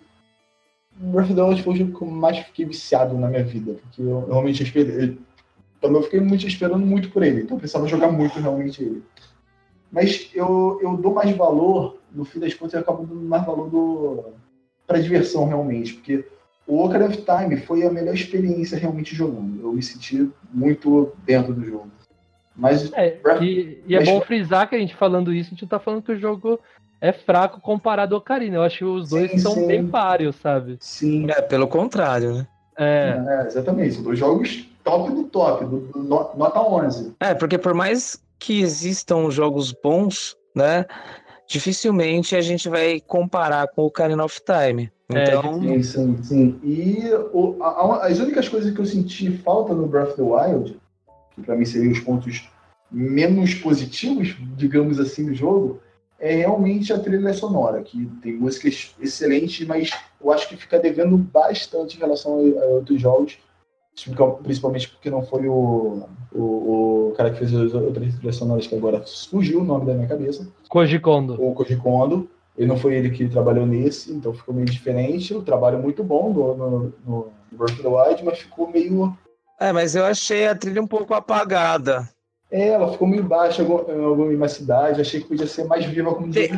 [0.96, 3.74] Breath of the Wild foi o jogo que eu mais fiquei viciado na minha vida.
[3.74, 5.18] Porque eu realmente esperei.
[5.80, 7.42] Eu fiquei muito esperando muito por ele.
[7.42, 9.02] Então eu precisava jogar muito realmente ele.
[9.92, 13.70] Mas eu, eu dou mais valor, no fim das contas, eu acabo dando mais valor
[13.70, 14.24] do,
[14.86, 15.94] pra diversão realmente.
[15.94, 16.24] Porque
[16.66, 19.60] o Ocarina of Time foi a melhor experiência realmente jogando.
[19.62, 21.90] Eu me senti muito dentro do jogo.
[22.56, 22.92] Mas.
[22.94, 25.78] É, e, e é bom frisar que a gente falando isso, a gente não tá
[25.78, 26.58] falando que o jogo
[27.00, 28.56] é fraco comparado ao Ocarina.
[28.56, 29.66] Eu acho que os dois sim, são sim.
[29.66, 30.76] bem páreos, sabe?
[30.80, 31.30] Sim.
[31.30, 32.46] É, pelo contrário, né?
[32.76, 33.22] É.
[33.26, 33.94] é exatamente.
[33.94, 37.14] São dois jogos top do top, do, do, nota 11.
[37.20, 40.84] É, porque por mais que existam jogos bons, né?
[41.48, 44.90] Dificilmente a gente vai comparar com o Ocarina of Time.
[45.12, 45.62] É, então...
[45.62, 46.60] É, sim, sim, sim.
[46.62, 47.00] E
[47.32, 50.80] o, a, as únicas coisas que eu senti falta no Breath of the Wild,
[51.34, 52.48] que para mim seriam os pontos
[52.90, 55.80] menos positivos, digamos assim, do jogo,
[56.18, 59.90] é realmente a trilha sonora, que tem músicas excelentes, mas
[60.22, 63.38] eu acho que fica devendo bastante em relação a, a outros jogos,
[64.42, 68.74] principalmente porque não foi o, o, o cara que fez as outras trilhas sonoras, que
[68.74, 70.48] agora fugiu o nome da minha cabeça.
[70.68, 71.34] Koji Kondo.
[71.40, 72.28] O Koji Kondo.
[72.56, 75.34] E não foi ele que trabalhou nesse, então ficou meio diferente.
[75.34, 79.16] O trabalho muito bom no, no, no Breath Wild, mas ficou meio.
[79.58, 82.08] É, mas eu achei a trilha um pouco apagada.
[82.54, 85.00] É, ela ficou meio baixa em alguma cidade.
[85.00, 86.50] Achei que podia ser mais viva como tem,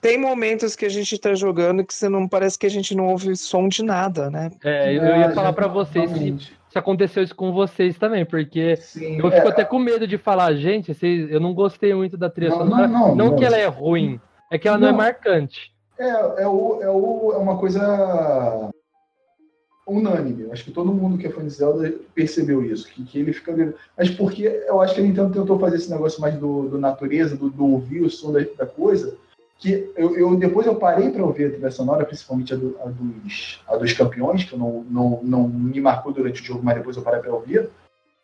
[0.00, 3.08] tem momentos que a gente tá jogando que você não parece que a gente não
[3.08, 4.52] ouve som de nada, né?
[4.62, 6.36] É, eu, eu ia falar para vocês se,
[6.70, 10.18] se, aconteceu isso com vocês também, porque Sim, eu fico é, até com medo de
[10.18, 12.86] falar, gente, vocês, eu não gostei muito da trilha não, sonora.
[12.86, 15.74] Não, não, não, que ela é ruim, é que ela não, é não é marcante.
[15.98, 16.08] É,
[16.42, 18.70] é, o, é, o, é uma coisa
[19.86, 20.50] unânime.
[20.50, 23.74] Acho que todo mundo que é fã de Zelda percebeu isso, que, que ele fica.
[23.96, 27.36] Mas porque eu acho que a Nintendo tentou fazer esse negócio mais do, do natureza,
[27.36, 29.16] do, do, ouvir o som da, da coisa,
[29.58, 32.86] que eu, eu, depois eu parei para ouvir a trilha sonora, principalmente a, do, a,
[32.86, 36.96] dos, a dos campeões, que não, não, não me marcou durante o jogo, mas depois
[36.96, 37.68] eu parei para ouvir,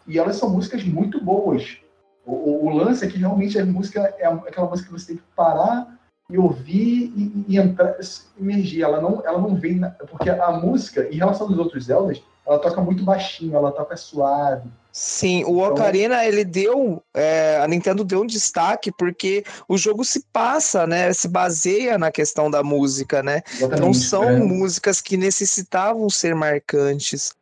[0.07, 1.79] e elas são músicas muito boas.
[2.25, 5.17] O, o, o, lance é que realmente a música é aquela música que você tem
[5.17, 5.99] que parar
[6.31, 7.97] e ouvir e, e entrar,
[8.39, 8.83] emergir.
[8.83, 9.77] Ela não, ela não vem.
[9.77, 13.97] Na, porque a música, em relação aos outros Zeldas, ela toca muito baixinho, ela toca
[13.97, 14.69] suave.
[14.93, 17.03] Sim, o então, Ocarina, ele deu.
[17.15, 21.13] É, a Nintendo deu um destaque porque o jogo se passa, né?
[21.13, 23.43] Se baseia na questão da música, né?
[23.79, 24.37] Não são é.
[24.37, 27.33] músicas que necessitavam ser marcantes.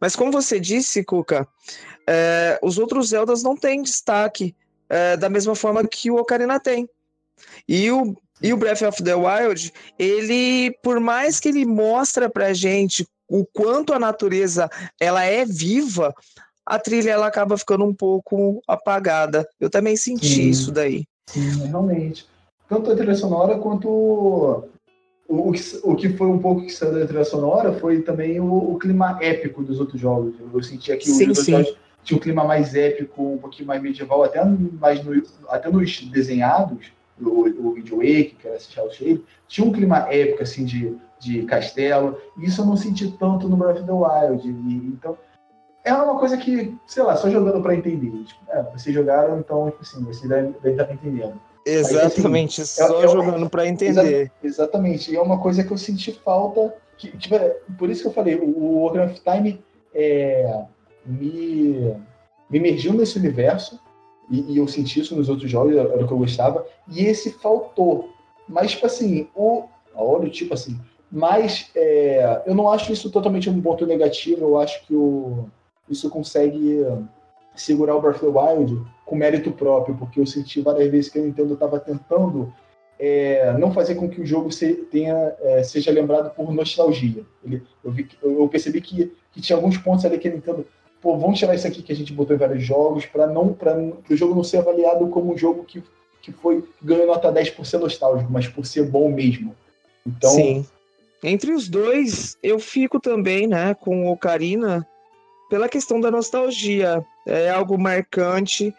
[0.00, 1.46] Mas como você disse, Cuca,
[2.06, 4.54] é, os outros Zeldas não têm destaque
[4.88, 6.88] é, da mesma forma que o Ocarina tem.
[7.68, 12.52] E o, e o Breath of the Wild, ele, por mais que ele mostra pra
[12.52, 14.68] gente o quanto a natureza
[15.00, 16.14] ela é viva,
[16.66, 19.48] a trilha ela acaba ficando um pouco apagada.
[19.60, 20.48] Eu também senti Sim.
[20.48, 21.04] isso daí.
[21.28, 22.26] Sim, realmente.
[22.68, 24.68] Tanto a trilha sonora quanto o,
[25.28, 25.52] o,
[25.84, 29.18] o que foi um pouco que saiu da trilha sonora foi também o, o clima
[29.22, 30.34] épico dos outros jogos.
[30.52, 31.44] Eu senti aqui sim, os.
[31.46, 36.00] Jogos tinha um clima mais épico, um pouquinho mais medieval, até, mais no, até nos
[36.00, 40.96] desenhados o, o Waker, que era esse Shell Shade, tinha um clima épico, assim, de,
[41.18, 44.48] de castelo, e isso eu não senti tanto no Breath of the Wild.
[44.48, 45.16] E, então,
[45.84, 48.10] é uma coisa que, sei lá, só jogando para entender.
[48.24, 51.40] Tipo, é, vocês jogaram, então, tipo assim, vocês devem, devem estar entendendo.
[51.64, 54.22] Exatamente, Aí, assim, só é, jogando para entender.
[54.22, 58.02] Exa exatamente, e é uma coisa que eu senti falta, que, tipo, é, por isso
[58.02, 59.62] que eu falei, o Ocarina of Time
[59.94, 60.64] é,
[61.04, 61.96] me,
[62.50, 63.80] me emergiu nesse universo,
[64.30, 66.66] e, e, eu senti isso nos outros jogos, era o que eu gostava.
[66.88, 68.10] E esse faltou.
[68.48, 69.64] Mas, tipo assim, o.
[69.94, 70.78] Olha, tipo assim.
[71.10, 74.42] Mas é, eu não acho isso totalmente um ponto negativo.
[74.42, 75.46] Eu acho que o,
[75.88, 76.84] isso consegue
[77.54, 81.18] segurar o Breath of the Wild com mérito próprio, porque eu senti várias vezes que
[81.18, 82.52] a Nintendo estava tentando
[82.98, 87.24] é, não fazer com que o jogo se, tenha, é, seja lembrado por nostalgia.
[87.44, 90.66] Ele, eu, vi, eu, percebi que, que tinha alguns pontos ali que a Nintendo
[91.02, 93.76] pô, vamos tirar isso aqui que a gente botou em vários jogos, para não para
[93.76, 95.82] o jogo não ser avaliado como um jogo que,
[96.22, 99.54] que foi ganhou nota 10 por ser nostálgico, mas por ser bom mesmo.
[100.06, 100.66] Então, Sim.
[101.24, 104.86] Entre os dois, eu fico também, né, com o Ocarina
[105.48, 107.04] pela questão da nostalgia.
[107.26, 108.74] É algo marcante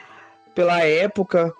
[0.54, 1.54] pela época.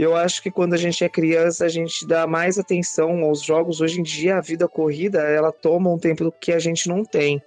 [0.00, 3.82] Eu acho que quando a gente é criança, a gente dá mais atenção aos jogos.
[3.82, 7.42] Hoje em dia, a vida corrida, ela toma um tempo que a gente não tem.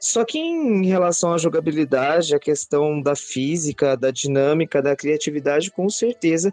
[0.00, 5.88] Só que em relação à jogabilidade, a questão da física, da dinâmica, da criatividade, com
[5.88, 6.50] certeza,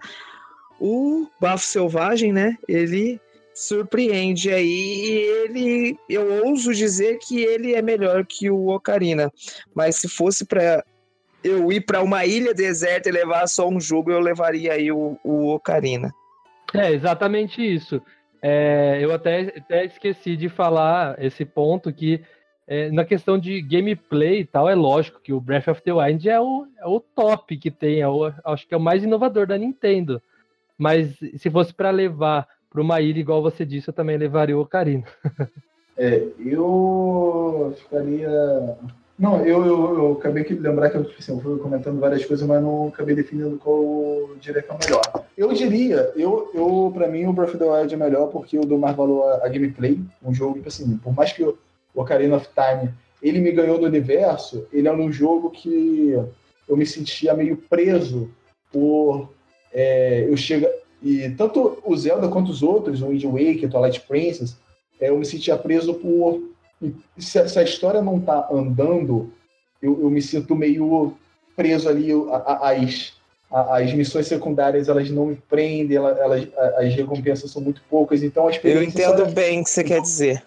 [0.80, 3.20] o Bafo Selvagem, né, ele
[3.56, 9.30] surpreende aí e ele eu ouso dizer que ele é melhor que o Ocarina
[9.76, 10.82] mas se fosse para
[11.44, 15.18] eu ir para uma ilha deserta e levar só um jogo, eu levaria aí o,
[15.24, 16.14] o Ocarina.
[16.74, 18.02] É, exatamente isso.
[18.42, 22.22] É, eu até, até esqueci de falar esse ponto que
[22.68, 26.30] é, na questão de gameplay e tal, é lógico que o Breath of the Wild
[26.30, 29.46] é o, é o top que tem, é o, acho que é o mais inovador
[29.46, 30.22] da Nintendo.
[30.78, 34.62] Mas se fosse para levar para uma ilha, igual você disse, eu também levaria o
[34.62, 35.04] Ocarina.
[35.98, 38.30] é, eu ficaria
[39.22, 42.26] não, eu, eu, eu, acabei de lembrar que eu, tipo assim, eu fui comentando várias
[42.26, 45.26] coisas, mas não acabei definindo qual que é melhor.
[45.38, 48.66] Eu diria, eu, eu para mim o Breath of the Wild é melhor porque eu
[48.66, 50.00] dou mais valor à, gameplay.
[50.24, 51.56] Um jogo, tipo assim, por mais que o
[51.94, 52.92] Ocarina of Time
[53.22, 56.18] ele me ganhou no universo, ele é um jogo que
[56.68, 58.28] eu me sentia meio preso
[58.72, 59.30] por.
[59.72, 60.68] É, eu chega
[61.00, 64.58] E tanto o Zelda quanto os outros, o Wind Waker, Twilight Princess,
[65.00, 66.42] é, eu me sentia preso por
[67.18, 69.32] se, se a história não está andando,
[69.82, 71.14] eu, eu, me sinto meio
[71.56, 72.10] preso ali
[72.62, 73.14] às,
[73.52, 78.52] as missões secundárias elas não me prendem, elas, as recompensas são muito poucas, então a
[78.52, 78.84] experiência.
[78.84, 79.32] Eu entendo era...
[79.32, 80.44] bem o que você quer dizer.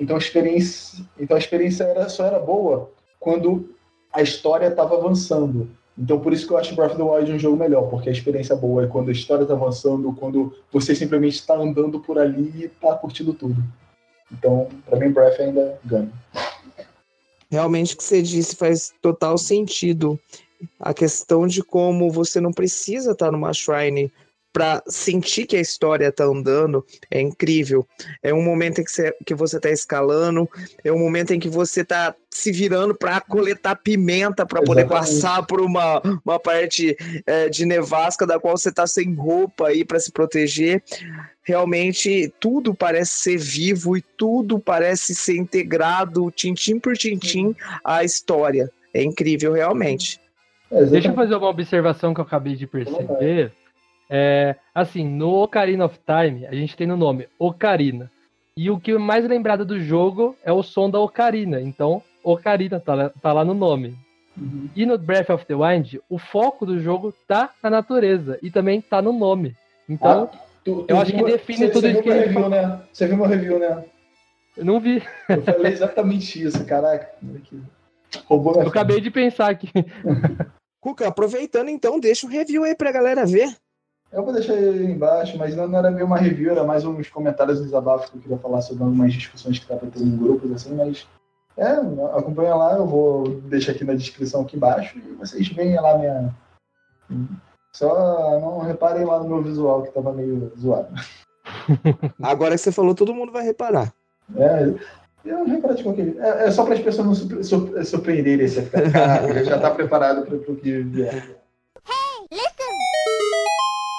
[0.00, 3.74] Então a experiência, então a experiência era, só era boa quando
[4.12, 5.70] a história estava avançando.
[5.96, 8.12] Então por isso que eu acho Breath of the Wild um jogo melhor, porque a
[8.12, 12.52] experiência boa é quando a história está avançando, quando você simplesmente está andando por ali
[12.56, 13.62] e está curtindo tudo.
[14.32, 16.12] Então, para mim, Breath ainda ganha.
[17.50, 20.18] Realmente o que você disse faz total sentido.
[20.78, 24.12] A questão de como você não precisa estar numa shrine
[24.52, 27.86] para sentir que a história tá andando é incrível.
[28.22, 30.48] É um momento em que você, que você tá escalando,
[30.82, 35.44] é um momento em que você tá se virando para coletar pimenta para poder passar
[35.44, 36.96] por uma, uma parte
[37.26, 40.82] é, de nevasca da qual você tá sem roupa aí para se proteger.
[41.42, 48.70] Realmente tudo parece ser vivo e tudo parece ser integrado, tintim por tintim, à história.
[48.92, 50.20] É incrível, realmente.
[50.90, 53.52] Deixa eu fazer uma observação que eu acabei de perceber.
[54.10, 58.10] É, assim, no Ocarina of Time, a gente tem no nome Ocarina.
[58.56, 61.60] E o que é mais lembrado do jogo é o som da Ocarina.
[61.60, 63.96] Então, Ocarina tá lá, tá lá no nome.
[64.36, 64.68] Uhum.
[64.74, 68.80] E no Breath of the Wild, o foco do jogo tá na natureza e também
[68.80, 69.56] tá no nome.
[69.88, 72.80] Então, ah, tu, tu eu acho que define você, tudo você isso que review, né?
[72.92, 73.84] Você viu meu review, né?
[74.56, 75.02] Eu não vi.
[75.28, 77.10] Eu falei exatamente isso, caraca.
[78.26, 79.68] Roubou Eu acabei de pensar aqui.
[80.80, 83.54] Cuca, aproveitando então, deixa um review aí pra galera ver.
[84.10, 87.60] Eu vou deixar aí embaixo, mas não, era meio uma review, era mais uns comentários
[87.60, 90.74] desabafos que eu queria falar sobre algumas discussões que tá para ter em grupos, assim,
[90.74, 91.06] mas
[91.58, 91.72] é,
[92.16, 96.34] acompanha lá, eu vou deixar aqui na descrição aqui embaixo e vocês veem lá minha.
[97.72, 100.94] Só não reparem lá no meu visual que tava meio zoado.
[102.22, 103.92] Agora que você falou, todo mundo vai reparar.
[104.36, 104.72] É,
[105.24, 106.20] eu reparo de qualquer jeito.
[106.20, 110.36] É, é só para as pessoas não surpre surpreenderem, você ficar, já tá preparado para
[110.36, 111.38] o que vier.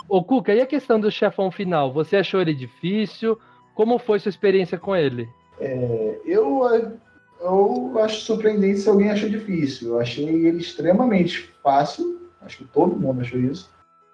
[0.09, 1.93] Ô, Cuca, e a questão do chefão final?
[1.93, 3.37] Você achou ele difícil?
[3.75, 5.29] Como foi sua experiência com ele?
[5.59, 6.61] É, eu,
[7.39, 9.89] eu acho surpreendente se alguém achou difícil.
[9.89, 12.19] Eu achei ele extremamente fácil.
[12.41, 13.69] Acho que todo mundo achou isso.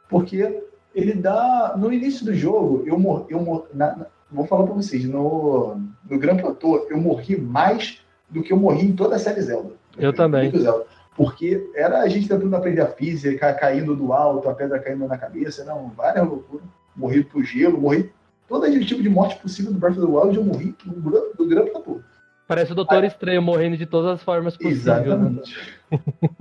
[0.10, 0.62] Porque
[0.94, 1.76] ele dá.
[1.78, 3.26] No início do jogo, eu morri.
[3.30, 5.80] Eu mor, na, na, vou falar para vocês, no,
[6.10, 9.72] no Gran Platô, eu morri mais do que eu morri em toda a série Zelda.
[9.98, 10.52] Eu, também.
[10.52, 10.86] Zelda
[11.16, 15.18] porque era a gente tentando aprender a física, caindo do alto, a pedra caindo na
[15.18, 16.68] cabeça, não, várias loucuras.
[16.96, 18.12] Morri pro gelo, morri.
[18.48, 21.66] Todo tipo de morte possível do Breath of the Wild eu morri do, do Gran
[21.68, 22.02] Platô.
[22.48, 24.86] Parece o Doutor Aí, Estranho morrendo de todas as formas possíveis.
[24.86, 25.02] Né?
[25.02, 25.80] Exatamente.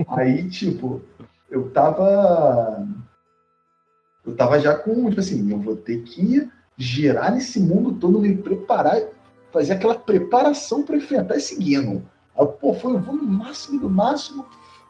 [0.09, 1.01] Aí, tipo,
[1.51, 2.87] eu tava.
[4.27, 8.37] Eu tava já com, tipo assim, eu vou ter que girar nesse mundo todo, me
[8.37, 9.01] preparar,
[9.53, 12.01] fazer aquela preparação para enfrentar esse Ganon.
[12.37, 14.47] Aí, pô, foi o máximo do máximo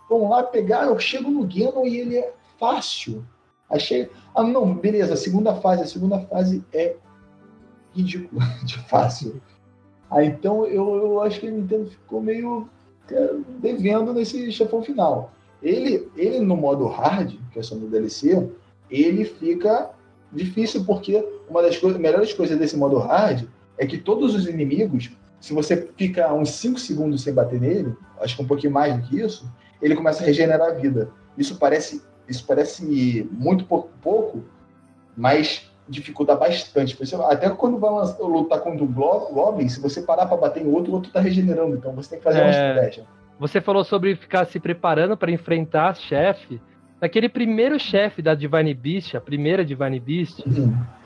[0.09, 3.25] Vamos lá pegar, eu chego no Ganon e ele é fácil.
[3.71, 4.11] Achei.
[4.35, 5.83] Ah, não, beleza, a segunda fase.
[5.83, 6.97] A segunda fase é
[7.95, 9.41] ridícula de fácil.
[10.11, 12.69] Ah, então eu, eu acho que a Nintendo ficou meio
[13.11, 15.33] é, devendo nesse chefão final.
[15.63, 18.49] Ele, ele no modo hard, que é só no DLC,
[18.91, 19.91] ele fica
[20.31, 23.47] difícil porque uma das coisas, melhores coisas desse modo hard
[23.79, 28.37] é que todos os inimigos, se você fica uns 5 segundos sem bater nele, acho
[28.37, 29.51] que um pouquinho mais do que isso,
[29.85, 31.11] ele começa a regenerar a vida.
[31.37, 34.45] Isso parece, isso parece muito pouco, pouco
[35.17, 36.97] mas dificulta bastante.
[37.29, 40.95] Até quando vai lutar contra o Goblin, se você parar pra bater em outro, o
[40.97, 41.77] outro tá regenerando.
[41.77, 42.51] Então você tem que fazer uma É.
[42.51, 43.05] estratégia.
[43.39, 46.61] Você falou sobre ficar se preparando para enfrentar chefe.
[47.01, 50.43] Naquele primeiro chefe da Divine Beast, a primeira Divine Beast,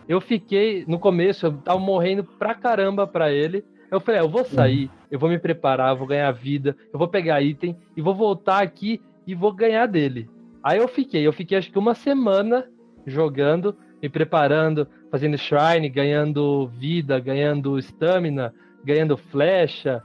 [0.09, 3.65] eu fiquei, no começo, eu tava morrendo pra caramba pra ele.
[3.91, 7.09] Eu falei, ah, eu vou sair, eu vou me preparar, vou ganhar vida, eu vou
[7.09, 10.29] pegar item e vou voltar aqui e vou ganhar dele.
[10.63, 12.67] Aí eu fiquei, eu fiquei acho que uma semana
[13.07, 18.53] jogando, me preparando, fazendo shrine, ganhando vida, ganhando stamina,
[18.85, 20.03] ganhando flecha.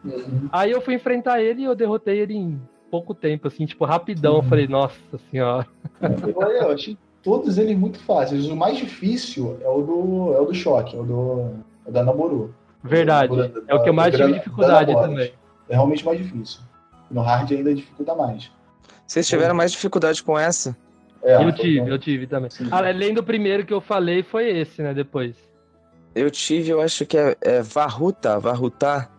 [0.51, 4.37] Aí eu fui enfrentar ele e eu derrotei ele em pouco tempo, assim, tipo, rapidão.
[4.37, 5.67] Eu falei, nossa senhora.
[6.01, 8.45] Eu, eu achei todos eles muito fáceis.
[8.47, 11.41] O mais difícil é o do, é o do choque, é o do
[11.85, 12.53] é o da Naboru.
[12.83, 13.35] Verdade.
[13.35, 15.33] Da- É o que eu mais tive da- dificuldade também.
[15.69, 16.59] É realmente mais difícil.
[17.09, 18.51] No hard ainda dificulta mais.
[19.07, 20.75] Vocês tiveram mais dificuldade com essa?
[21.21, 22.49] É, Eu tive, eu tive também.
[22.49, 22.67] Sim.
[22.71, 24.93] Além do primeiro que eu falei, foi esse, né?
[24.93, 25.35] Depois.
[26.13, 29.09] Eu tive, eu acho que é, é Varruta, Varruta.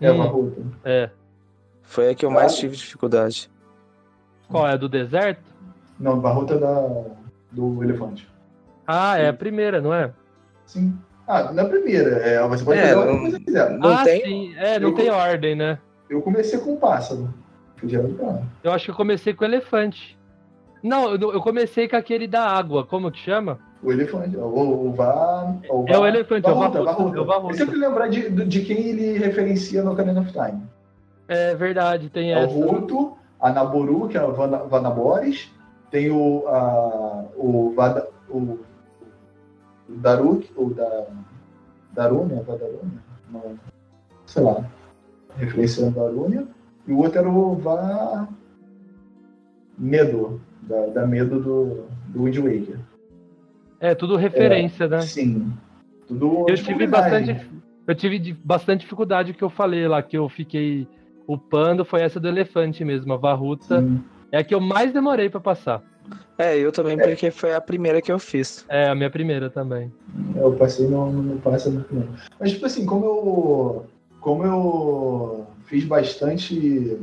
[0.00, 0.62] É Hum, luta.
[0.84, 1.10] é.
[1.82, 2.56] Foi a que eu mais Ah.
[2.56, 3.50] tive dificuldade.
[4.48, 4.72] Qual é?
[4.72, 5.42] A do deserto?
[5.98, 7.04] Não, a luta da,
[7.50, 8.28] do elefante.
[8.86, 10.12] Ah, é a primeira, não é?
[10.66, 10.96] Sim.
[11.26, 12.16] Ah, na primeira.
[12.18, 13.70] É, você pode É, fazer o não- que você quiser.
[13.78, 14.24] Não ah, tem?
[14.24, 14.54] sim.
[14.56, 15.78] É, não Eu- tem ordem, né?
[16.10, 17.32] Eu comecei com o pássaro.
[18.62, 20.16] Eu acho que eu comecei com o elefante.
[20.82, 22.84] Não, eu comecei com aquele da água.
[22.86, 23.58] Como que chama?
[23.82, 24.36] O elefante.
[24.36, 25.52] O, o Vá.
[25.68, 27.18] O É o elefante, é o Varruta, Varruta, Varruta.
[27.18, 27.54] é o Varruta.
[27.54, 30.62] Eu sempre lembrar de, de quem ele referencia no Ocarina of Time.
[31.28, 32.54] É verdade, tem É o essa.
[32.54, 35.50] Ruto, a Naboru, que é a Vana- Vanaboris,
[35.90, 38.58] tem o, a, o, Vada, o, o
[39.96, 41.06] Daruk, o da,
[41.92, 43.02] Darunia, Vadarunia?
[43.30, 43.58] Não,
[44.26, 44.64] sei lá,
[45.36, 46.46] referenciando a Darunia,
[46.86, 48.28] e o outro era o Va...
[49.78, 52.78] Medo, da, da Medo do, do Wind Waker.
[53.80, 55.00] É, tudo referência, né?
[55.00, 55.52] Sim.
[56.06, 57.50] Tudo Eu tive bastante.
[57.86, 60.86] Eu tive bastante dificuldade que eu falei lá, que eu fiquei
[61.26, 63.80] upando, foi essa do elefante mesmo, a Varruta.
[63.80, 64.04] Sim.
[64.32, 65.82] É a que eu mais demorei pra passar.
[66.38, 68.64] É, eu também, porque foi a primeira que eu fiz.
[68.66, 69.92] É, a minha primeira também.
[70.34, 72.10] Eu passei no, no passa no primeiro.
[72.40, 73.86] Mas, tipo assim, como eu.
[74.20, 76.98] Como eu fiz bastante.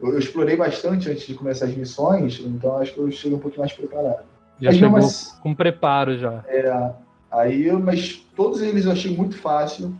[0.00, 3.40] Eu, eu explorei bastante antes de começar as missões, então acho que eu cheguei um
[3.40, 4.24] pouquinho mais preparado.
[4.60, 6.44] Já Mas chegou mesmo assim, com preparo já.
[6.46, 6.90] é,
[7.32, 9.92] aí, eu- mas todos eles eu achei muito fácil.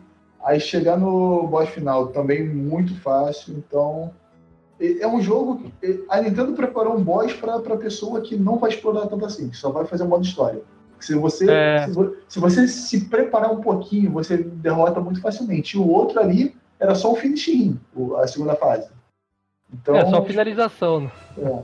[0.44, 3.54] Aí chegar no boss final também muito fácil.
[3.56, 4.12] Então.
[4.80, 5.62] É- É um jogo.
[5.80, 9.48] que- A Nintendo preparou um boss para a pessoa que não vai explorar tanto assim,
[9.48, 10.60] que só vai fazer o modo história.
[11.00, 11.86] Se você, É.
[11.86, 15.76] se, vo- se você se preparar um pouquinho, você derrota muito facilmente.
[15.76, 17.78] E o outro ali era só o finishing,
[18.18, 18.88] a segunda fase.
[19.72, 21.00] Então, é só finalização.
[21.00, 21.10] né?
[21.38, 21.62] é.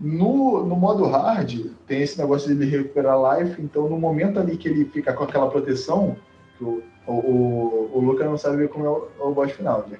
[0.00, 4.56] No, no modo hard, tem esse negócio de ele recuperar life, então no momento ali
[4.56, 6.16] que ele fica com aquela proteção,
[6.58, 9.98] o, o, o, Luca não sabe como é o, é o boss final, já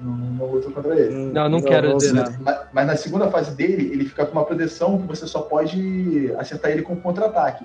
[0.00, 1.14] ele não, não lutou contra ele.
[1.32, 2.26] Não, não quero zerar.
[2.26, 2.40] zerar.
[2.42, 6.32] Mas, mas na segunda fase dele, ele fica com uma proteção que você só pode
[6.38, 7.64] acertar ele com contra-ataque.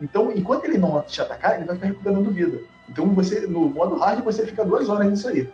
[0.00, 2.58] Então, enquanto ele não te atacar, ele vai ficar recuperando vida.
[2.88, 5.48] Então, você no modo hard, você fica duas horas nisso aí.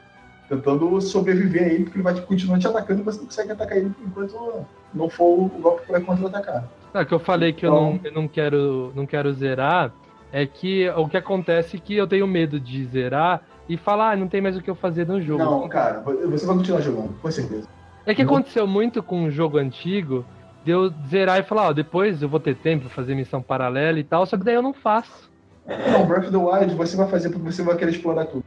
[0.49, 3.79] Tentando sobreviver aí, porque ele vai te- continuar te atacando e você não consegue atacar
[3.79, 6.69] ele enquanto não for o golpe para contra-atacar.
[6.93, 9.93] Ah, que eu falei que eu, Então- não, eu não quero não quero zerar
[10.31, 14.17] é que o que acontece é que eu tenho medo de zerar e falar, ah,
[14.17, 15.43] não tem mais o que eu fazer no jogo.
[15.43, 17.69] Não, cara, você vai continuar jogando, com certeza.
[18.05, 20.25] É que aconteceu muito com um jogo antigo
[20.65, 23.99] de eu zerar e falar, ó, depois eu vou ter tempo pra fazer missão paralela
[23.99, 25.31] e tal, só que daí eu não faço.
[25.67, 28.45] Não, Breath of the Wild você vai fazer porque você vai querer explorar tudo.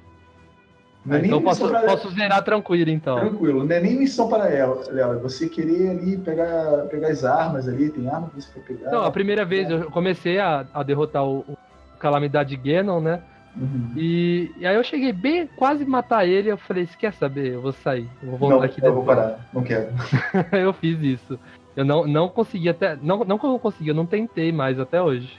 [1.06, 3.20] Não é nem então posso, missão para- posso zerar tranquilo, então.
[3.20, 5.14] Tranquilo, não é nem missão para ela, Léo.
[5.14, 8.92] É você querer ali pegar, pegar as armas ali, tem arma que você quer pegar.
[8.92, 11.58] Não, a primeira vez eu comecei a, a derrotar o, o
[12.00, 13.22] Calamidade Ganon, né?
[13.58, 13.92] Uhum.
[13.96, 17.54] E, e aí eu cheguei bem, quase matar ele, eu falei, você quer saber?
[17.54, 19.18] Eu vou sair, eu vou voltar Não, aqui eu vou depois.
[19.18, 19.94] parar, não quero.
[20.52, 21.40] eu fiz isso.
[21.76, 22.98] Eu não, não consegui até.
[23.02, 25.32] Não, não que eu não consegui, eu não tentei mais até hoje.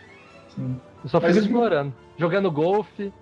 [0.48, 0.80] Sim.
[1.04, 1.92] Eu só Mas eu- explorando.
[2.18, 3.12] Jogando golfe.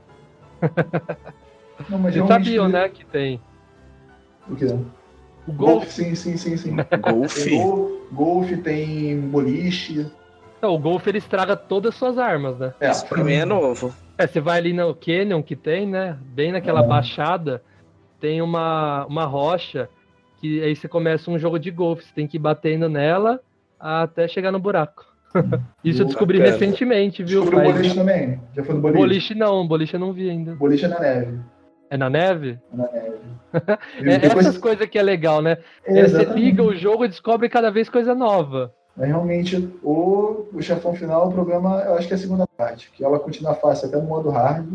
[1.88, 3.40] Não, mas Vocês sabiam, né, que tem.
[4.48, 4.66] O quê?
[5.46, 5.74] O golfe.
[5.74, 6.76] Golfe, sim, sim, sim, sim.
[7.00, 7.50] Golfe?
[8.12, 10.06] Golfe, tem boliche.
[10.64, 12.72] Não, o golfe ele estraga todas as suas armas, né?
[12.80, 13.94] É, Isso pra mim é novo.
[14.16, 16.16] É, você vai ali no Canyon que tem, né?
[16.22, 16.86] Bem naquela É.
[16.86, 17.62] baixada,
[18.18, 19.90] tem uma, uma rocha
[20.40, 22.04] que aí você começa um jogo de golfe.
[22.04, 23.40] Você tem que ir batendo nela
[23.78, 25.04] até chegar no buraco.
[25.84, 26.56] Isso eu descobri Bacana.
[26.56, 27.42] recentemente, viu?
[27.42, 28.40] Descobriu o Faz- boliche também?
[28.56, 28.98] Já foi no boliche?
[28.98, 30.54] Boliche não, boliche eu não vi ainda.
[30.54, 31.38] Boliche é na neve.
[31.90, 32.58] É na neve?
[32.72, 33.14] É na neve.
[34.00, 35.58] É, Depois- Essas coisas que é legal, né?
[35.84, 38.72] É, você liga o jogo e descobre cada vez coisa nova.
[38.96, 42.90] Mas realmente, o, o chefão final, o problema, eu acho que é a segunda parte,
[42.92, 44.66] que ela continua fácil até no modo hard.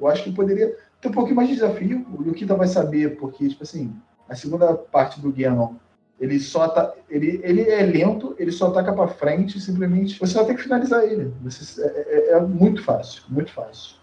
[0.00, 2.06] Eu acho que poderia ter um pouquinho mais de desafio.
[2.18, 3.94] O Yukita vai saber, porque, tipo assim,
[4.28, 5.74] a segunda parte do Ganon,
[6.18, 10.44] ele só tá, ele, ele é lento, ele só ataca para frente, simplesmente você só
[10.44, 11.32] tem que finalizar ele.
[11.42, 13.96] Você, é, é, é muito fácil, muito fácil.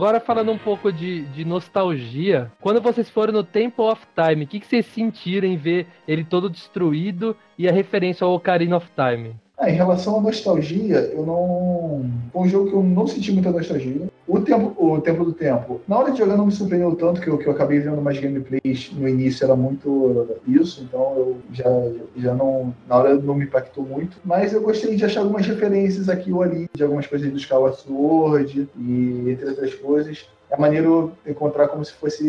[0.00, 4.48] Agora falando um pouco de, de nostalgia, quando vocês foram no Temple of Time, o
[4.48, 8.88] que, que vocês sentiram em ver ele todo destruído e a referência ao Ocarina of
[8.96, 9.36] Time?
[9.60, 12.10] Ah, em relação à nostalgia, eu não.
[12.32, 14.08] Foi um jogo que eu não senti muita nostalgia.
[14.26, 15.82] O tempo, o tempo do tempo.
[15.86, 18.18] Na hora de jogar não me surpreendeu tanto que eu, que eu acabei vendo mais
[18.18, 21.68] gameplays no início era muito isso, então eu já,
[22.16, 22.74] já não.
[22.88, 24.16] Na hora não me impactou muito.
[24.24, 27.76] Mas eu gostei de achar algumas referências aqui ou ali, de algumas coisas do Skyward
[27.82, 30.26] Sword e entre outras coisas.
[30.50, 32.24] É maneiro encontrar como se fosse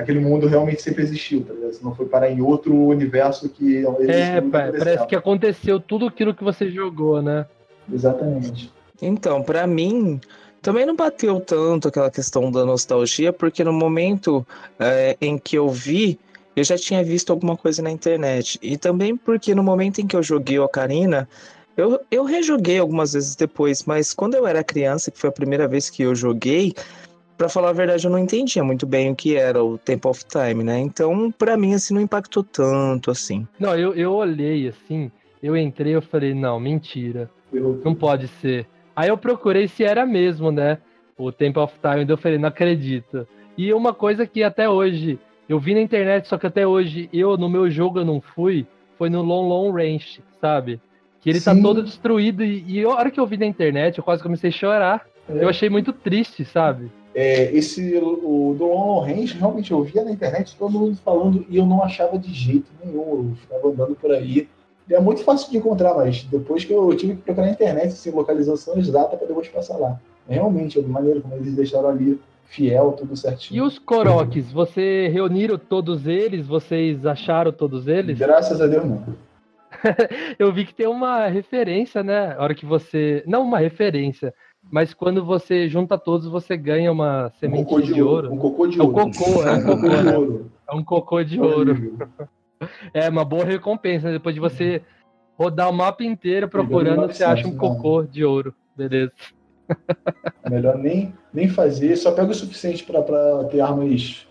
[0.00, 1.74] aquele mundo realmente sempre existiu, tá ligado?
[1.74, 6.42] Se não foi parar em outro universo que É, parece que aconteceu tudo aquilo que
[6.42, 7.46] você jogou, né?
[7.92, 8.72] Exatamente.
[9.02, 10.20] Então, para mim,
[10.62, 14.46] também não bateu tanto aquela questão da nostalgia, porque no momento
[14.78, 16.18] é, em que eu vi,
[16.54, 18.58] eu já tinha visto alguma coisa na internet.
[18.62, 21.28] E também porque no momento em que eu joguei Ocarina,
[21.76, 25.66] eu, eu rejoguei algumas vezes depois, mas quando eu era criança, que foi a primeira
[25.66, 26.74] vez que eu joguei,
[27.40, 30.26] para falar a verdade, eu não entendia muito bem o que era o Temple of
[30.26, 30.78] Time, né?
[30.78, 33.48] Então, para mim, assim, não impactou tanto, assim.
[33.58, 35.10] Não, eu, eu olhei, assim,
[35.42, 37.30] eu entrei eu falei, não, mentira,
[37.82, 38.66] não pode ser.
[38.94, 40.76] Aí eu procurei se era mesmo, né?
[41.16, 43.26] O Temple of Time, eu falei, não acredito.
[43.56, 45.18] E uma coisa que até hoje,
[45.48, 48.66] eu vi na internet, só que até hoje, eu, no meu jogo, eu não fui,
[48.98, 50.78] foi no Long Long Range, sabe?
[51.22, 51.62] Que ele tá Sim.
[51.62, 54.50] tá todo destruído, e, e a hora que eu vi na internet, eu quase comecei
[54.50, 55.06] a chorar.
[55.26, 55.42] É.
[55.42, 56.90] Eu achei muito triste, sabe?
[57.14, 61.56] É, esse, o do Long Range, realmente eu via na internet todo mundo falando e
[61.56, 63.30] eu não achava de jeito nenhum.
[63.30, 64.48] Eu ficava andando por aí.
[64.88, 67.88] E é muito fácil de encontrar, mas depois que eu tive que procurar na internet
[67.88, 70.00] assim, localização exata para depois passar lá.
[70.28, 73.58] Realmente, é de maneira como eles deixaram ali fiel, tudo certinho.
[73.58, 76.46] E os Koroks, você reuniram todos eles?
[76.46, 78.18] Vocês acharam todos eles?
[78.18, 79.04] Graças a Deus, não.
[80.38, 82.34] eu vi que tem uma referência, né?
[82.36, 83.22] A hora que você.
[83.26, 84.34] Não uma referência
[84.70, 88.32] mas quando você junta todos, você ganha uma semente um de, de, ouro.
[88.32, 89.06] Um cocô de é ouro.
[89.06, 90.44] Um cocô, é um cocô, né?
[90.68, 91.98] É um cocô de ouro.
[92.92, 94.08] É uma boa recompensa.
[94.08, 94.12] Né?
[94.12, 94.82] Depois de você
[95.34, 98.54] rodar o mapa inteiro procurando, você acha um cocô de ouro.
[98.76, 99.10] Beleza.
[100.50, 103.02] Melhor nem, nem fazer, só pega o suficiente para
[103.44, 104.26] ter armas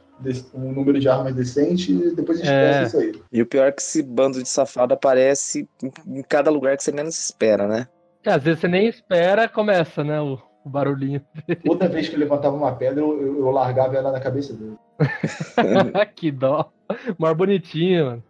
[0.54, 2.84] um número de armas decente e depois a gente é.
[2.84, 3.20] isso aí.
[3.32, 5.68] E o pior é que esse bando de safado aparece
[6.06, 7.88] em cada lugar que você menos espera, né?
[8.26, 10.20] É, às vezes você nem espera, começa, né?
[10.20, 11.22] O, o barulhinho.
[11.66, 14.78] Toda vez que eu levantava uma pedra, eu, eu largava ela na cabeça dele.
[16.16, 16.72] que dó.
[17.18, 18.24] Mais bonitinho, mano.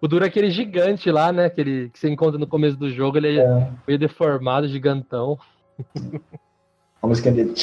[0.00, 1.46] O duro é aquele gigante lá, né?
[1.46, 3.70] Aquele que você encontra no começo do jogo, ele é, é.
[3.86, 5.38] meio deformado, gigantão.
[7.00, 7.54] A música dele.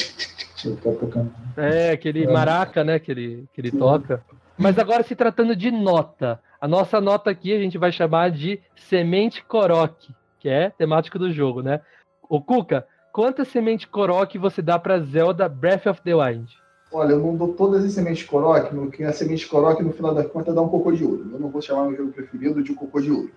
[1.56, 2.32] É, aquele é.
[2.32, 2.98] maraca, né?
[2.98, 4.24] Que ele, que ele toca.
[4.56, 6.40] Mas agora se tratando de nota.
[6.60, 11.32] A nossa nota aqui a gente vai chamar de semente Korok que é temático do
[11.32, 11.80] jogo, né?
[12.28, 16.52] O Cuca, quantas sementes Korok você dá para Zelda Breath of the Wild?
[16.90, 20.24] Olha, eu não dou todas as sementes Korok, porque a semente Korok, no final da
[20.24, 21.30] conta, dá um cocô de ouro.
[21.32, 23.30] Eu não vou chamar meu jogo preferido de cocô de ouro.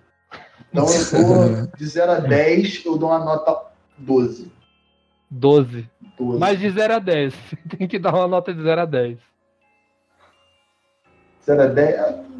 [0.72, 4.50] Então eu dou de 0 a 10, eu dou uma nota 12.
[5.30, 5.88] 12.
[6.18, 6.40] 12.
[6.40, 7.34] Mas de 0 a 10.
[7.78, 9.18] Tem que dar uma nota de 0 a 10.
[11.46, 11.96] 0 a 10?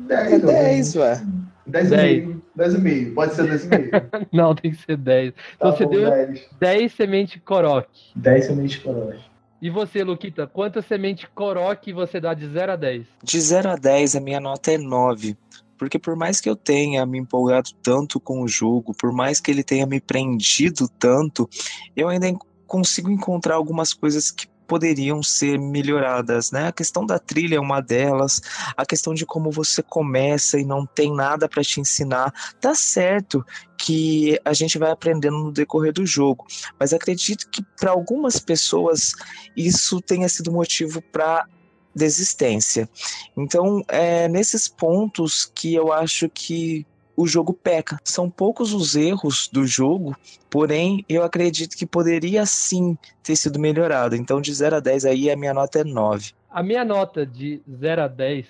[0.08, 1.22] 10, é 10, ué.
[1.66, 2.35] 10 10.
[2.56, 3.14] 10,5.
[3.14, 4.28] Pode ser 10,5.
[4.32, 5.34] Não, tem que ser 10.
[5.56, 6.40] Então tá você bom, deu 10.
[6.60, 7.88] 10 sementes Korok.
[8.14, 9.18] 10 sementes Korok.
[9.60, 13.06] E você, Luquita, quantas sementes Korok você dá de 0 a 10?
[13.22, 15.36] De 0 a 10, a minha nota é 9.
[15.78, 19.50] Porque por mais que eu tenha me empolgado tanto com o jogo, por mais que
[19.50, 21.48] ele tenha me prendido tanto,
[21.94, 22.26] eu ainda
[22.66, 26.68] consigo encontrar algumas coisas que poderiam ser melhoradas, né?
[26.68, 28.40] A questão da trilha é uma delas,
[28.76, 32.32] a questão de como você começa e não tem nada para te ensinar.
[32.60, 33.44] Tá certo
[33.78, 36.46] que a gente vai aprendendo no decorrer do jogo,
[36.78, 39.12] mas acredito que para algumas pessoas
[39.56, 41.46] isso tenha sido motivo para
[41.94, 42.88] desistência.
[43.36, 46.86] Então, é nesses pontos que eu acho que
[47.16, 47.98] o jogo peca.
[48.04, 50.14] São poucos os erros do jogo,
[50.50, 54.14] porém eu acredito que poderia sim ter sido melhorado.
[54.14, 56.32] Então de 0 a 10 aí a minha nota é 9.
[56.50, 58.46] A minha nota de 0 a 10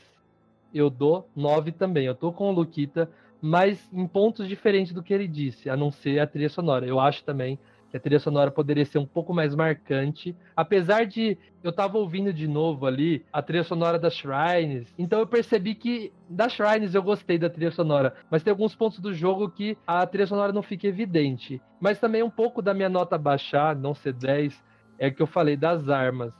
[0.75, 2.07] eu dou 9 também.
[2.07, 3.09] Eu tô com o Luquita,
[3.41, 6.87] mas em pontos diferentes do que ele disse, a não ser a trilha sonora.
[6.87, 7.59] Eu acho também
[7.97, 10.37] a trilha sonora poderia ser um pouco mais marcante.
[10.55, 15.27] Apesar de eu tava ouvindo de novo ali a trilha sonora das Shrines, então eu
[15.27, 19.51] percebi que das Shrines eu gostei da trilha sonora, mas tem alguns pontos do jogo
[19.51, 21.61] que a trilha sonora não fica evidente.
[21.81, 24.63] Mas também um pouco da minha nota baixar, não ser 10,
[24.99, 26.33] é que eu falei das armas.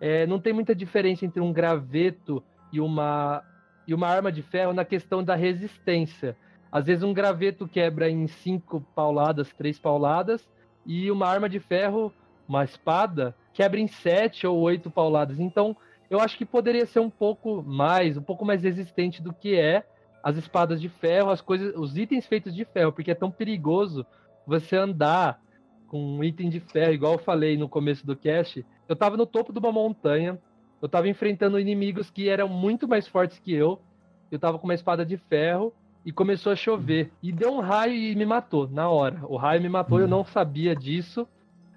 [0.00, 2.42] É, não tem muita diferença entre um graveto
[2.72, 3.42] e uma,
[3.86, 6.36] e uma arma de ferro na questão da resistência.
[6.72, 10.48] Às vezes um graveto quebra em cinco pauladas, três pauladas,
[10.90, 12.12] e uma arma de ferro,
[12.48, 15.38] uma espada, quebra em sete ou oito pauladas.
[15.38, 15.76] Então,
[16.10, 19.84] eu acho que poderia ser um pouco mais, um pouco mais resistente do que é
[20.20, 24.04] as espadas de ferro, as coisas, os itens feitos de ferro, porque é tão perigoso
[24.44, 25.40] você andar
[25.86, 28.66] com um item de ferro, igual eu falei no começo do cast.
[28.88, 30.40] Eu tava no topo de uma montanha,
[30.82, 33.80] eu tava enfrentando inimigos que eram muito mais fortes que eu.
[34.28, 35.72] Eu tava com uma espada de ferro
[36.04, 37.10] e começou a chover.
[37.22, 39.20] E deu um raio e me matou na hora.
[39.26, 41.26] O raio me matou, eu não sabia disso.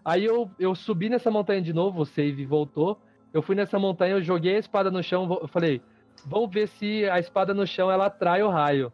[0.03, 2.99] Aí eu, eu subi nessa montanha de novo, o save voltou.
[3.34, 5.82] Eu fui nessa montanha, eu joguei a espada no chão, eu falei,
[6.26, 8.93] vamos ver se a espada no chão ela atrai o raio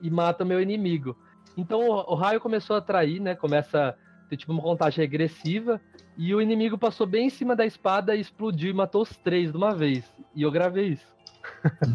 [0.00, 1.16] e mata o meu inimigo.
[1.56, 3.34] Então o, o raio começou a atrair, né?
[3.34, 5.80] Começa a ter tipo uma contagem regressiva
[6.16, 9.50] e o inimigo passou bem em cima da espada e explodiu e matou os três
[9.50, 10.04] de uma vez.
[10.34, 11.16] E eu gravei isso.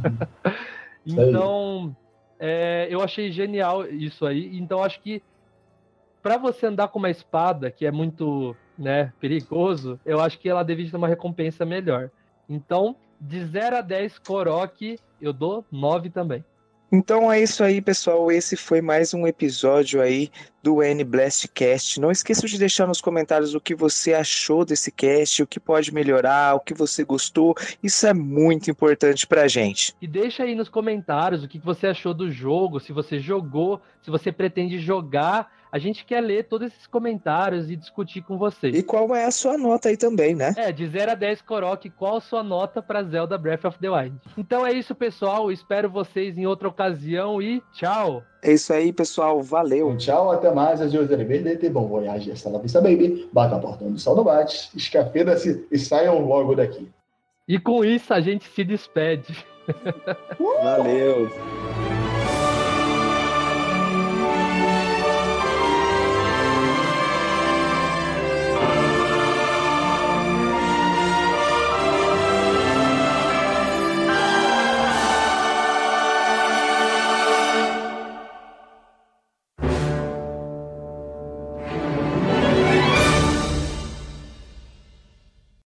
[1.06, 1.96] então,
[2.40, 4.58] é, eu achei genial isso aí.
[4.58, 5.22] Então, acho que
[6.22, 10.64] para você andar com uma espada, que é muito né, perigoso, eu acho que ela
[10.64, 12.10] deveria ter uma recompensa melhor.
[12.50, 16.44] Então, de 0 a 10 Korok, eu dou 9 também.
[16.90, 18.32] Então é isso aí, pessoal.
[18.32, 20.32] Esse foi mais um episódio aí
[20.64, 22.00] do N Blast Cast.
[22.00, 25.94] Não esqueça de deixar nos comentários o que você achou desse cast, o que pode
[25.94, 27.56] melhorar, o que você gostou.
[27.84, 29.94] Isso é muito importante pra gente.
[30.02, 34.10] E deixa aí nos comentários o que você achou do jogo, se você jogou, se
[34.10, 38.76] você pretende jogar a gente quer ler todos esses comentários e discutir com vocês.
[38.76, 40.54] E qual é a sua nota aí também, né?
[40.58, 43.90] É, de 0 a 10 Korok, qual a sua nota para Zelda Breath of the
[43.90, 44.18] Wild?
[44.38, 45.52] Então é isso, pessoal.
[45.52, 48.24] Espero vocês em outra ocasião e tchau!
[48.42, 49.42] É isso aí, pessoal.
[49.42, 49.88] Valeu.
[49.88, 50.82] Então, tchau, até mais.
[50.82, 53.28] Adiós, arrivederci, bom voyage, la vista, baby.
[53.34, 56.90] Bata a porta onde o sol não bate, escafeda-se e saiam logo daqui.
[57.48, 59.46] E com isso a gente se despede.
[60.64, 61.30] Valeu.